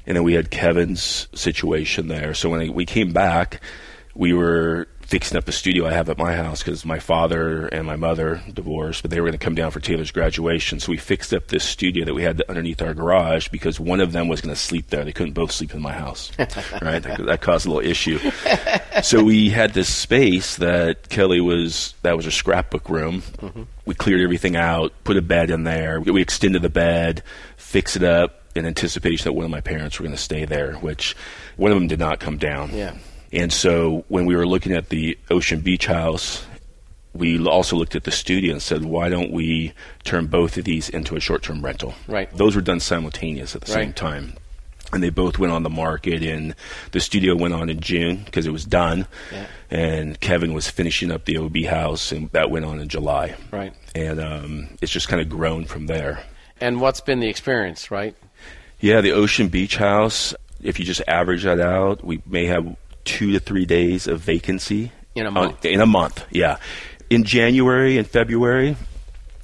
[0.07, 2.35] and then we had Kevin's situation there.
[2.35, 3.61] So when we came back,
[4.15, 7.85] we were fixing up a studio I have at my house because my father and
[7.85, 10.79] my mother divorced, but they were going to come down for Taylor's graduation.
[10.79, 14.13] So we fixed up this studio that we had underneath our garage because one of
[14.13, 15.05] them was going to sleep there.
[15.05, 17.03] They couldn't both sleep in my house, right?
[17.03, 18.21] That, that caused a little issue.
[19.03, 23.23] so we had this space that Kelly was that was her scrapbook room.
[23.23, 23.65] Mm-hmm.
[23.87, 26.01] We cleared everything out, put a bed in there.
[26.01, 27.25] We extended the bed,
[27.57, 30.75] fixed it up in anticipation that one of my parents were going to stay there,
[30.75, 31.17] which
[31.57, 32.71] one of them did not come down.
[32.73, 32.95] Yeah.
[33.33, 36.45] And so when we were looking at the Ocean Beach House,
[37.12, 39.72] we also looked at the studio and said, why don't we
[40.05, 41.95] turn both of these into a short term rental?
[42.07, 42.31] Right.
[42.37, 44.35] Those were done simultaneous at the same time.
[44.93, 46.53] And they both went on the market, and
[46.91, 49.07] the studio went on in June because it was done.
[49.31, 49.47] Yeah.
[49.70, 53.37] And Kevin was finishing up the OB house, and that went on in July.
[53.53, 53.72] Right.
[53.95, 56.24] And um, it's just kind of grown from there.
[56.61, 58.16] And what's been the experience, right?
[58.81, 63.33] Yeah, the Ocean Beach House, if you just average that out, we may have two
[63.33, 64.93] to three days of vacancy.
[65.15, 65.65] In a Uh, month.
[65.65, 66.57] in a month, yeah.
[67.09, 68.77] In January and February,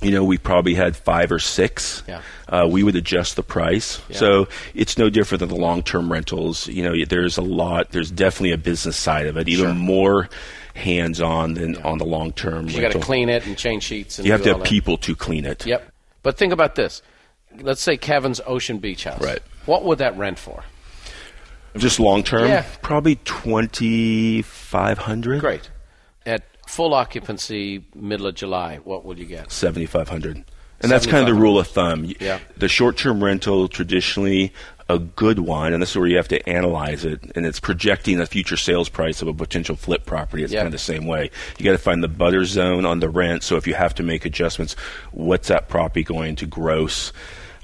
[0.01, 2.03] you know, we probably had five or six.
[2.07, 2.21] Yeah.
[2.49, 4.01] Uh, we would adjust the price.
[4.09, 4.17] Yeah.
[4.19, 6.69] So it's no different than the long term rentals.
[6.69, 9.75] You know, there's a lot, there's definitely a business side of it, even Sure.
[9.75, 10.29] more
[10.75, 14.19] hands on than on the long term You got to clean it and change sheets.
[14.19, 14.69] And You have to have that.
[14.69, 15.67] people to clean it.
[15.67, 15.91] Yep.
[16.23, 17.03] But think about this.
[17.61, 19.21] Let's say Kevin's Ocean Beach house.
[19.21, 19.41] Right.
[19.65, 20.63] What would that rent for?
[21.79, 22.64] Just long term, Yeah.
[22.83, 25.41] probably twenty five hundred.
[25.41, 25.70] Great.
[26.24, 29.51] At full occupancy, middle of July, what will you get?
[29.53, 30.45] 7500
[30.83, 32.39] and that's kind of the rule of thumb Yeah.
[32.59, 34.53] the short-term rental traditionally
[34.91, 38.18] a good one and this is where you have to analyze it and it's projecting
[38.18, 40.61] the future sales price of a potential flip property it's Yeah.
[40.61, 43.43] kind of the same way you got to find the butter zone on the rent
[43.43, 44.77] so if you have to make adjustments
[45.12, 47.11] what's that property going to gross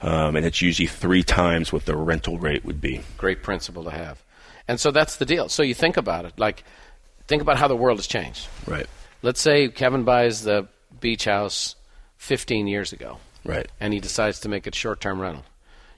[0.03, 3.90] um, and it's usually three times what the rental rate would be Great principle to
[3.90, 4.22] have.
[4.68, 5.48] And so that's the deal.
[5.48, 6.38] So you think about it.
[6.38, 6.64] Like,
[7.26, 8.48] think about how the world has changed.
[8.66, 8.86] right
[9.22, 10.66] Let's say Kevin buys the
[11.00, 11.76] beach house
[12.18, 13.18] 15 years ago.
[13.44, 15.44] right and he decides to make it short term rental.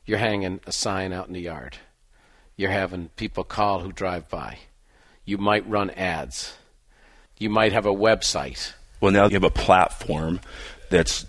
[0.06, 1.78] You're hanging a sign out in the yard.
[2.56, 4.58] You're having people call who drive by.
[5.24, 6.56] You might run ads.
[7.38, 8.72] You might have a website.
[9.00, 10.40] well now you have a platform
[10.90, 11.26] that's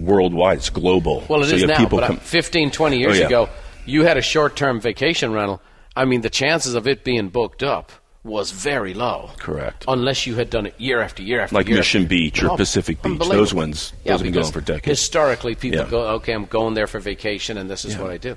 [0.00, 3.16] worldwide it's global Well, it is so have now, people but come 15, 20 years
[3.16, 3.26] Oh, yeah.
[3.26, 3.48] ago,
[3.86, 5.60] you had a short term vacation rental.
[5.94, 7.92] I mean, the chances of it being booked up
[8.24, 9.30] was very low.
[9.38, 9.84] Correct.
[9.88, 11.76] Unless you had done it year after year after Like year.
[11.76, 13.18] Like Mission Beach or Oh, Pacific Beach.
[13.18, 14.86] Those ones- Yeah, those have been going for decades.
[15.00, 15.90] Historically, people Yeah.
[15.90, 18.36] go, okay, I'm going there for vacation, and this is what I do.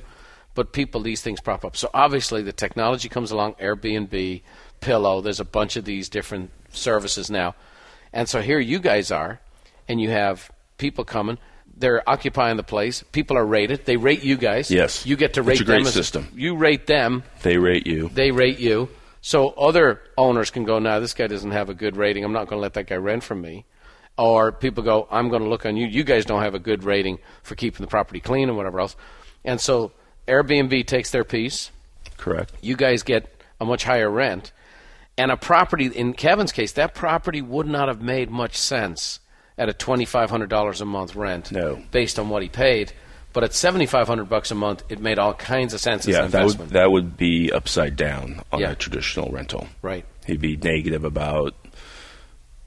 [0.56, 1.78] But people, these things prop up.
[1.78, 3.54] So obviously, the technology comes along.
[3.62, 4.42] Airbnb,
[4.82, 5.22] Pillow.
[5.22, 7.54] There's a bunch of these different services now,
[8.12, 9.40] and so here you guys are,
[9.88, 11.38] and you have people coming.
[11.78, 13.04] They're occupying the place.
[13.12, 13.86] People are rated.
[13.86, 14.72] They rate you guys.
[14.72, 15.06] Yes.
[15.06, 15.88] You get to rate It's a great them.
[15.88, 16.28] as- system.
[16.34, 18.90] You rate them they rate you they rate you.
[19.22, 22.24] So other owners can go, nah, this guy doesn't have a good rating.
[22.24, 23.66] I'm not going to let that guy rent from me.
[24.18, 25.88] Or people go, I'm going to look on you.
[25.88, 28.96] You guys don't have a good rating for keeping the property clean and whatever else.
[29.44, 29.92] And so
[30.28, 31.72] Airbnb takes their piece.
[32.18, 33.28] correct You guys get
[33.60, 34.52] a much higher rent.
[35.18, 39.20] And a property, in Kevin's case, that property would not have made much sense
[39.58, 41.82] at a $2,500 a month rent No.
[41.92, 42.92] based on what he paid.
[43.34, 46.32] But at 7500 bucks a month, it made all kinds of sense as yeah an
[46.32, 48.72] that would that would be upside down on Yeah.
[48.72, 51.54] a traditional rental right, he'd be negative about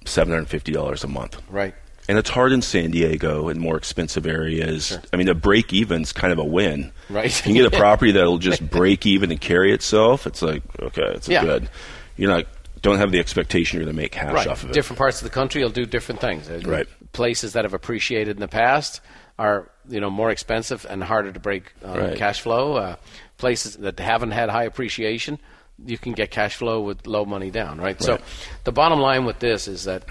[0.05, 1.75] $750 a month right.
[2.09, 4.99] and it's hard in San Diego and more expensive areas.
[5.13, 6.93] I mean, a break even's kind of a win.
[7.11, 7.35] Right.
[7.35, 10.27] You can get a property that'll just break even and carry itself.
[10.27, 11.43] It's like okay, it's Yeah.
[11.45, 11.69] good.
[12.17, 12.47] You're not
[12.83, 14.47] don't have the expectation you're going to make cash right.
[14.47, 14.73] off of it.
[14.73, 16.49] Different parts of the country will do different things.
[16.49, 16.87] Uh, Right.
[17.13, 19.01] Places that have appreciated in the past
[19.39, 22.17] are you know more expensive and harder to break uh, Right.
[22.17, 22.75] cash flow.
[22.75, 22.97] Uh,
[23.39, 25.39] places that haven't had high appreciation,
[25.85, 27.81] you can get cash flow with low money down.
[27.81, 28.01] Right.
[28.03, 28.19] So
[28.65, 30.05] the bottom line with this is that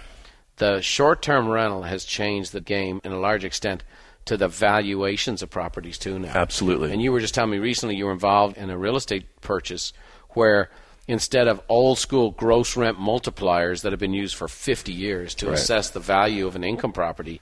[0.58, 3.84] the short-term rental has changed the game in a large extent
[4.26, 6.32] to the valuations of properties too now.
[6.34, 6.92] Absolutely.
[6.92, 9.94] And you were just telling me recently you were involved in a real estate purchase
[10.32, 10.70] where
[11.08, 15.48] instead of old school gross rent multipliers that have been used for 50 years to
[15.48, 15.56] Right.
[15.56, 17.42] assess the value of an income property,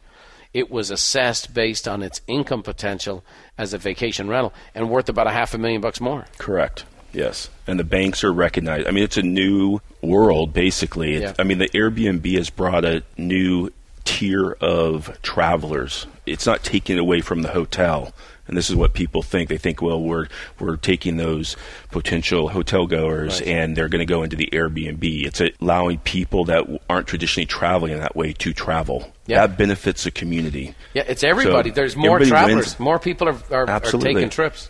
[0.53, 3.23] it was assessed based on its income potential
[3.57, 6.25] as a vacation rental and worth about a half a million bucks more.
[6.37, 6.85] Correct.
[7.11, 7.49] Yes.
[7.65, 8.87] And the banks are recognized.
[8.87, 11.21] I mean, it's a new world, basically.
[11.21, 11.33] Yeah.
[11.39, 13.69] I mean, the Airbnb has brought a new
[14.03, 16.07] tier of travelers.
[16.25, 18.13] It's not taking away from the hotel.
[18.47, 19.49] And this is what people think.
[19.49, 20.27] They think, well, we're
[20.59, 21.55] we're taking those
[21.91, 23.49] potential hotel goers Right.
[23.49, 25.25] and they're going to go into the Airbnb.
[25.25, 29.11] It's allowing people that aren't traditionally traveling in that way to travel.
[29.25, 29.47] Yeah.
[29.47, 30.75] That benefits the community.
[30.93, 31.69] Yeah, it's everybody.
[31.71, 32.55] So There's more travelers.
[32.55, 32.79] wins.
[32.79, 34.69] More people are, are, are taking trips.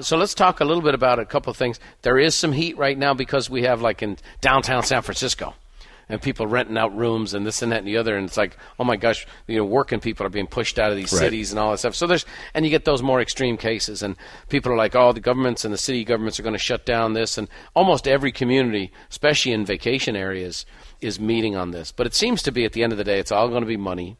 [0.00, 1.80] So let's talk a little bit about a couple of things.
[2.02, 5.54] There is some heat right now because we have like in downtown San Francisco,
[6.10, 8.56] and people renting out rooms and this and that and the other, and it's like,
[8.78, 11.20] oh my gosh, you know, working people are being pushed out of these Right.
[11.20, 11.94] cities and all that stuff.
[11.94, 14.16] So there's, and you get those more extreme cases, and
[14.48, 17.12] people are like, oh, the governments and the city governments are going to shut down
[17.12, 20.66] this, and almost every community, especially in vacation areas,
[21.00, 21.92] is meeting on this.
[21.92, 23.66] But it seems to be at the end of the day, it's all going to
[23.66, 24.16] be money.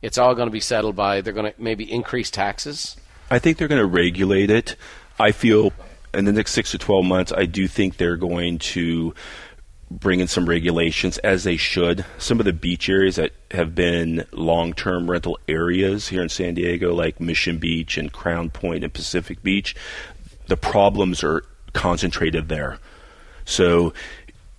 [0.00, 2.96] It's all going to be settled by they're going to maybe increase taxes.
[3.30, 4.76] I think they're going to regulate it.
[5.18, 5.72] I feel
[6.14, 9.14] in the next six to 12 months, I do think they're going to
[9.90, 12.04] bring in some regulations as they should.
[12.18, 16.54] Some of the beach areas that have been long term rental areas here in San
[16.54, 19.74] Diego, like Mission Beach and Crown Point and Pacific Beach,
[20.46, 22.78] the problems are concentrated there.
[23.44, 23.94] So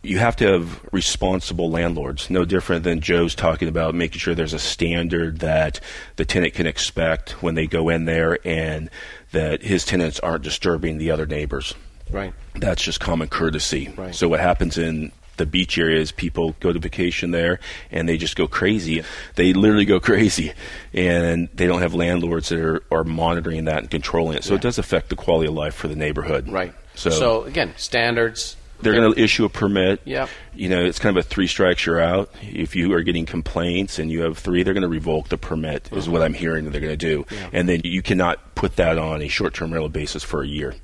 [0.02, 4.54] you have to have responsible landlords, no different than Joe's talking about making sure there's
[4.54, 5.80] a standard that
[6.16, 8.90] the tenant can expect when they go in there and
[9.32, 11.76] that his tenants aren't disturbing the other neighbors.
[12.10, 12.34] Right.
[12.56, 13.94] That's just common courtesy.
[13.96, 14.16] Right.
[14.16, 17.60] So what happens in the beach areas, people go to vacation there
[17.90, 19.04] and they just go crazy.
[19.36, 20.54] They literally go crazy,
[20.94, 24.44] and they don't have landlords that are, are monitoring that and controlling it.
[24.44, 26.48] So it does affect the quality of life for the neighborhood.
[26.48, 26.74] Right.
[26.94, 28.56] So, so again, standards.
[28.82, 30.02] they're going to issue a permit.
[30.06, 30.30] Yep.
[30.54, 32.34] You know, it's kind of a three strikes you're out.
[32.42, 35.92] If you are getting complaints and you have three, they're going to revoke the permit.
[35.92, 37.22] Is what I'm hearing that they're going to do.
[37.22, 37.36] Uh-huh.
[37.36, 37.60] Yeah.
[37.60, 40.76] And then you cannot put that on a short-term rental basis for a year.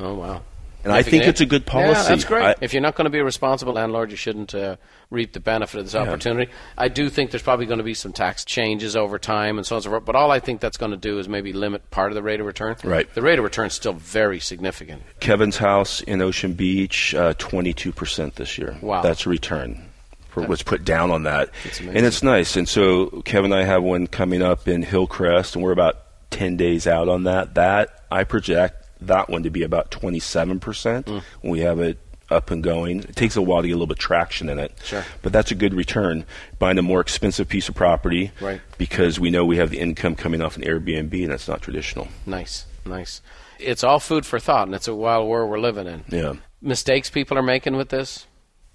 [0.00, 0.42] Oh wow.
[0.84, 2.08] And I If you think it's a good Yeah, policy.
[2.08, 2.44] that's great.
[2.44, 4.76] I- if you're not going to be a responsible landlord, you shouldn't uh,
[5.10, 6.50] reap the benefit of this opportunity.
[6.76, 9.74] I do think there's probably going to be some tax changes over time and so
[9.74, 10.04] on and so forth.
[10.04, 12.38] But all I think that's going to do is maybe limit part of the rate
[12.40, 12.76] of return.
[12.84, 13.12] Right.
[13.12, 15.02] The rate of return is still very significant.
[15.20, 18.76] Kevin's house in Ocean Beach, uh, 22% this year.
[18.80, 19.02] Wow.
[19.02, 19.82] That's a return
[20.30, 21.50] for what's put down on that.
[21.64, 21.96] That's amazing.
[21.96, 22.56] And it's nice.
[22.56, 25.96] And so Kevin and I have one coming up in Hillcrest, and we're about
[26.30, 27.54] 10 days out on that.
[27.56, 31.22] That, I project that one to be about 27% Mm.
[31.40, 31.98] when we have it
[32.30, 33.00] up and going.
[33.00, 34.72] It takes a while to get a little bit of traction in it.
[34.84, 35.04] Sure.
[35.22, 36.26] But that's a good return.
[36.58, 38.60] Buying a more expensive piece of property Right.
[38.76, 42.08] because we know we have the income coming off an Airbnb, and that's not traditional.
[42.26, 43.22] Nice, nice.
[43.58, 46.04] It's all food for thought, and it's a wild world we're living in.
[46.08, 46.34] Yeah.
[46.60, 48.26] Mistakes people are making with this.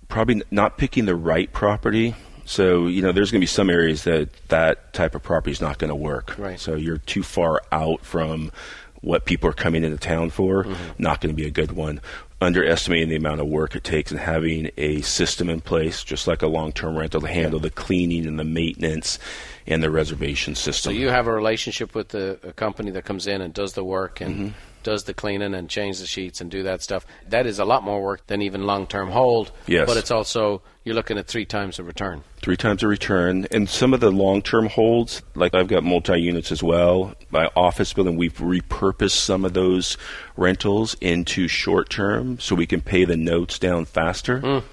[0.09, 2.13] probably not picking the right property.
[2.45, 5.61] So you know, there's going to be some areas that that type of property is
[5.61, 6.35] not going to work.
[6.37, 6.59] Right.
[6.59, 8.51] So you're too far out from
[9.03, 10.63] what people are coming into town for.
[10.63, 11.03] Mm-hmm.
[11.03, 12.01] Not going to be a good one.
[12.41, 16.41] Underestimating the amount of work it takes and having a system in place, just like
[16.41, 19.19] a long-term rental, to handle the cleaning and the maintenance
[19.67, 20.93] and the reservation system.
[20.93, 23.83] So you have a relationship with the a company that comes in and does the
[23.83, 24.57] work and mm-hmm.
[24.83, 27.05] Does the cleaning and change the sheets and do that stuff.
[27.29, 29.51] That is a lot more work than even long-term hold.
[29.67, 29.87] Yes.
[29.87, 32.23] But it's also you're looking at three times the return.
[32.41, 33.47] three times a return.
[33.51, 37.13] And some of the long term holds, like I've got multi units as well.
[37.31, 39.97] My office building, we've repurposed some of those
[40.35, 44.41] rentals into short term so we can pay the notes down faster.
[44.41, 44.63] Mm.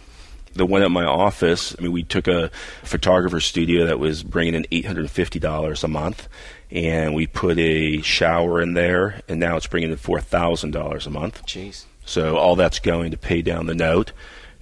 [0.55, 2.51] The one at my office, I mean, we took a
[2.83, 6.29] photographer studio that was bringing in $850 a month,
[6.71, 11.45] and we put a shower in there, and now it's bringing in $4,000 a month.
[11.47, 11.85] Jeez.
[12.05, 14.13] So all that's going to pay down the note.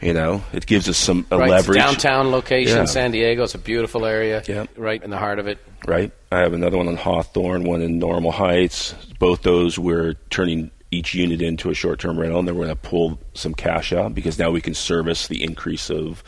[0.01, 1.77] You know, it gives us some a Right, leverage.
[1.79, 2.85] downtown location, Yeah.
[2.85, 3.43] San Diego.
[3.43, 4.43] It's a beautiful area.
[4.47, 4.67] Yeah.
[4.77, 5.59] Right in the heart of it.
[5.87, 6.13] right?
[6.31, 8.95] I have another one on Hawthorne, one in Normal Heights.
[9.19, 12.89] Both those we're turning each unit into a short-term rental, and then we're going to
[12.89, 16.23] pull some cash out because now we can service the increase of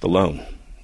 [0.00, 0.42] the loan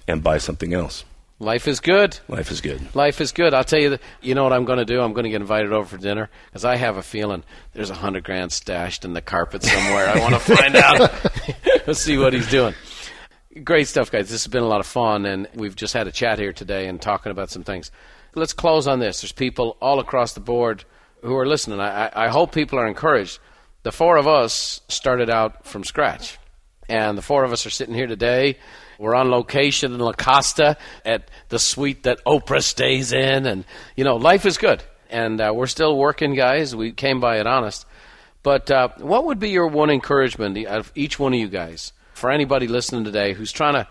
[0.08, 1.04] and buy something else.
[1.40, 2.18] Life is good.
[2.28, 2.94] Life is good.
[2.94, 3.54] Life is good.
[3.54, 3.90] I'll tell you.
[3.90, 5.00] That, you know what I'm going to do?
[5.00, 7.94] I'm going to get invited over for dinner because I have a feeling there's a
[7.94, 10.08] hundred grand stashed in the carpet somewhere.
[10.08, 11.10] I want to find out.
[11.86, 12.74] Let's see what he's doing.
[13.64, 14.30] Great stuff, guys.
[14.30, 16.86] This has been a lot of fun, and we've just had a chat here today
[16.86, 17.90] and talking about some things.
[18.36, 19.20] Let's close on this.
[19.20, 20.84] There's people all across the board
[21.22, 21.80] who are listening.
[21.80, 23.40] I I hope people are encouraged.
[23.82, 26.38] The four of us started out from scratch,
[26.88, 28.58] and the four of us are sitting here today,
[28.98, 33.64] We're on location in La Costa at the suite that Oprah stays in, and
[33.96, 36.74] you know, life is good, and uh, we're still working, guys.
[36.74, 37.86] We came by it honest.
[38.42, 42.30] But uh, what would be your one encouragement of each one of you guys for
[42.30, 43.88] anybody listening today who's trying to,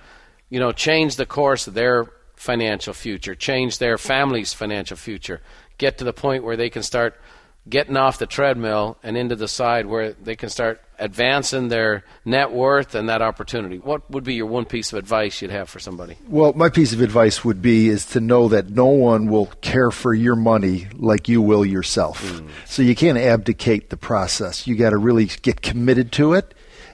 [0.50, 5.42] you know, change the course of their financial future, change their family's financial future,
[5.80, 7.20] get to the point where they can start
[7.68, 12.54] getting off the treadmill and into the side where they can start advancing their net
[12.54, 13.78] worth and that opportunity.
[13.78, 16.18] What would be your one piece of advice you'd have for somebody?
[16.30, 19.92] Well, my piece of advice would be is to know that no one will care
[19.92, 22.24] for your money like you will yourself.
[22.24, 22.48] Mm.
[22.66, 24.66] So you can't abdicate the process.
[24.66, 26.54] You got to really get committed to it,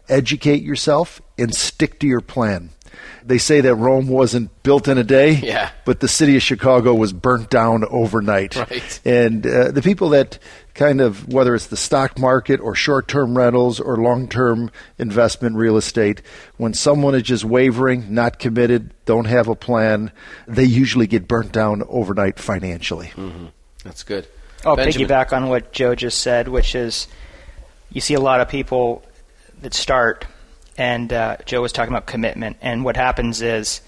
[0.09, 2.71] educate yourself and stick to your plan.
[3.23, 5.71] They say that Rome wasn't built in a day, yeah.
[5.85, 8.55] but the city of Chicago was burnt down overnight.
[8.55, 8.99] Right.
[9.05, 10.39] And uh, the people that
[10.73, 15.55] kind of, whether it's the stock market or short term rentals or long term investment
[15.55, 16.21] real estate,
[16.57, 20.11] when someone is just wavering, not committed, don't have a plan,
[20.47, 23.07] they usually get burnt down overnight financially.
[23.15, 23.47] Mm-hmm.
[23.83, 24.27] That's good.
[24.65, 25.07] I'll Benjamin.
[25.07, 27.07] piggyback on what Joe just said, which is
[27.91, 29.03] you see a lot of people
[29.61, 30.25] that start
[30.79, 32.57] and uh, Joe was talking about commitment.
[32.61, 33.81] And what happens is,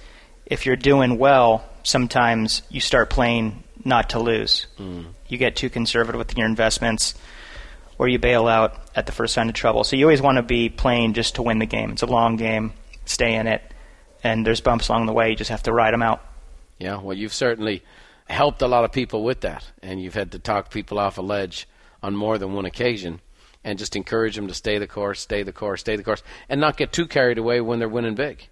[0.45, 4.67] if you're doing well, sometimes you start playing not to lose.
[4.77, 5.05] Mm.
[5.29, 7.15] You get too conservative with your investments,
[7.97, 9.85] or you bail out at the first sign of trouble.
[9.85, 11.91] So you always want to be playing just to win the game.
[11.91, 12.73] It's a long game.
[13.05, 13.61] Stay in it,
[14.21, 15.29] and there's bumps along the way.
[15.29, 16.21] You just have to ride them out.
[16.77, 17.83] Yeah, well, you've certainly
[18.27, 21.21] helped a lot of people with that, and you've had to talk people off a
[21.21, 21.69] ledge
[22.03, 23.21] on more than one occasion
[23.63, 26.59] and just encourage them to stay the course, stay the course, stay the course, and
[26.59, 28.47] not get too carried away when they're winning big.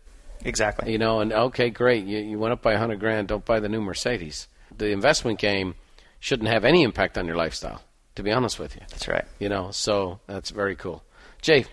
[0.45, 0.91] Exactly.
[0.91, 3.27] You know, and okay, great, you, you went up by a hundred grand.
[3.27, 4.47] Don't buy the new Mercedes.
[4.75, 5.75] The investment game
[6.19, 7.81] shouldn't have any impact on your lifestyle.
[8.15, 9.25] To be honest with you, that's right.
[9.39, 11.03] You know, so that's very cool.
[11.41, 11.65] Jay,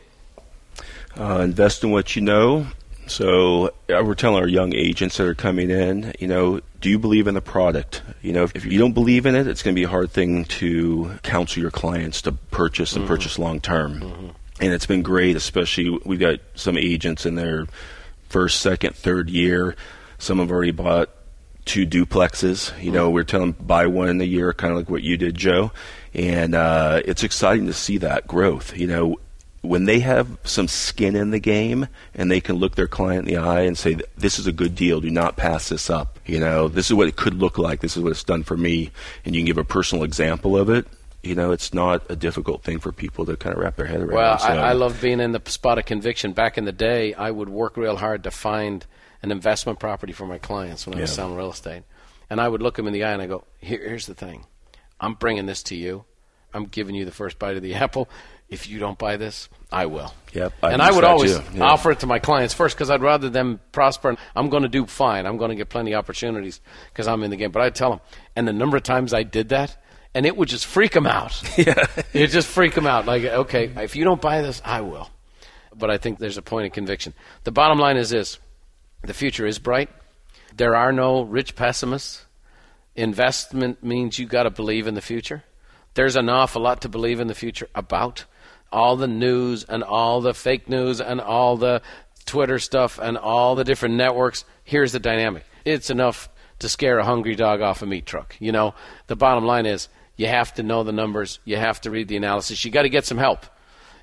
[1.18, 2.66] uh, invest in what you know.
[3.06, 6.98] So uh, we're telling our young agents that are coming in, you know, do you
[6.98, 8.02] believe in the product?
[8.22, 10.44] You know, if you don't believe in it, it's going to be a hard thing
[10.44, 13.14] to counsel your clients to purchase and mm-hmm.
[13.14, 14.00] purchase long term.
[14.00, 14.28] Mm-hmm.
[14.60, 17.66] And it's been great, especially we've got some agents in their
[18.28, 19.76] first, second, third year.
[20.18, 21.10] Some have already bought
[21.66, 22.72] two duplexes.
[22.82, 23.14] You know, mm-hmm.
[23.14, 25.72] we're telling them buy one in a year, kind of like what you did, Joe.
[26.14, 28.76] And uh, it's exciting to see that growth.
[28.76, 29.16] You know,
[29.66, 33.34] when they have some skin in the game and they can look their client in
[33.34, 35.00] the eye and say, "This is a good deal.
[35.00, 37.80] Do not pass this up." You know, this is what it could look like.
[37.80, 38.90] This is what it's done for me,
[39.24, 40.86] and you can give a personal example of it.
[41.22, 44.00] You know, it's not a difficult thing for people to kind of wrap their head
[44.00, 44.14] around.
[44.14, 44.46] Well, so.
[44.46, 46.32] I, I love being in the spot of conviction.
[46.32, 48.86] Back in the day, I would work real hard to find
[49.22, 51.82] an investment property for my clients when I was selling real estate,
[52.30, 54.46] and I would look them in the eye and I go, Here, "Here's the thing,
[55.00, 56.04] I'm bringing this to you.
[56.54, 58.08] I'm giving you the first bite of the apple."
[58.48, 60.14] If you don't buy this, I will.
[60.32, 60.52] Yep.
[60.62, 61.64] I and I would always yeah.
[61.64, 64.16] offer it to my clients first because I'd rather them prosper.
[64.36, 65.26] I'm going to do fine.
[65.26, 66.60] I'm going to get plenty of opportunities
[66.92, 67.50] because I'm in the game.
[67.50, 68.00] But I tell them,
[68.36, 69.76] and the number of times I did that,
[70.14, 71.42] and it would just freak them out.
[71.58, 71.86] Yeah.
[72.12, 73.06] it just freak them out.
[73.06, 75.10] Like, okay, if you don't buy this, I will.
[75.74, 77.14] But I think there's a point of conviction.
[77.44, 78.38] The bottom line is this:
[79.02, 79.90] the future is bright.
[80.54, 82.24] There are no rich pessimists.
[82.94, 85.44] Investment means you got to believe in the future.
[85.94, 88.24] There's an awful lot to believe in the future about
[88.72, 91.82] all the news and all the fake news and all the
[92.24, 94.44] Twitter stuff and all the different networks.
[94.64, 98.36] Here's the dynamic it's enough to scare a hungry dog off a meat truck.
[98.38, 98.74] You know,
[99.06, 102.16] the bottom line is you have to know the numbers, you have to read the
[102.16, 103.46] analysis, you got to get some help.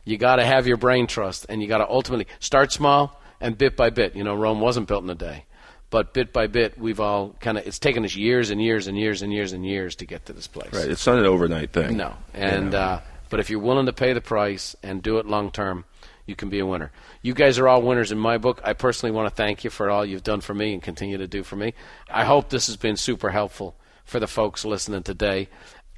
[0.06, 3.58] You got to have your brain trust, and you got to ultimately start small and
[3.58, 4.18] bit by bit.
[4.18, 5.46] You know, Rome wasn't built in a day
[5.94, 8.98] but bit by bit we've all kind of it's taken us years and years and
[8.98, 11.72] years and years and years to get to this place right it's not an overnight
[11.72, 12.80] thing no and yeah.
[12.80, 13.02] uh,
[13.34, 15.86] but if you're willing to pay the price and do it long term,
[16.28, 16.92] you can be a winner.
[17.24, 18.62] You guys are all winners in my book.
[18.64, 21.28] I personally want to thank you for all you've done for me and continue to
[21.28, 21.74] do for me.
[22.08, 23.76] I hope this has been super helpful
[24.06, 25.50] for the folks listening today.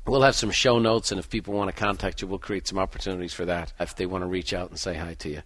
[0.07, 2.79] We'll have some show notes, and if people want to contact you, we'll create some
[2.79, 5.41] opportunities for that if they want to reach out and say hi to you.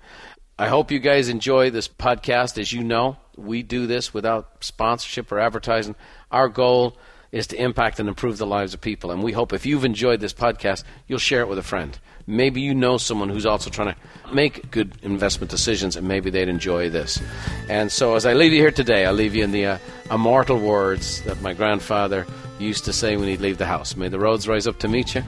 [0.59, 2.59] I hope you guys enjoy this podcast.
[2.59, 5.95] As you know, we do this without sponsorship or advertising.
[6.29, 6.99] Our goal
[7.31, 9.11] is to impact and improve the lives of people.
[9.11, 11.97] And we hope if you've enjoyed this podcast, you'll share it with a friend.
[12.25, 16.47] Maybe you know someone who's also trying to make good investment decisions, and maybe they'd
[16.47, 17.21] enjoy this.
[17.69, 19.77] And so, as I leave you here today, I leave you in the uh,
[20.11, 22.27] immortal words that my grandfather
[22.59, 25.15] used to say when he'd leave the house May the roads rise up to meet
[25.15, 25.23] you,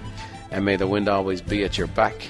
[0.52, 2.28] and may the wind always be at your back.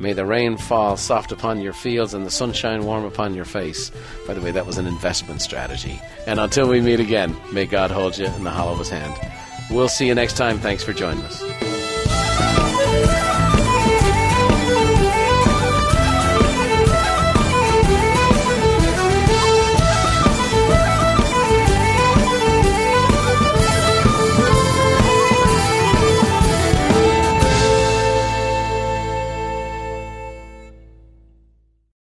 [0.00, 3.92] May the rain fall soft upon your fields and the sunshine warm upon your face.
[4.26, 6.00] By the way, that was an investment strategy.
[6.26, 9.14] And until we meet again, may God hold you in the hollow of his hand.
[9.70, 10.58] We'll see you next time.
[10.58, 13.49] Thanks for joining us.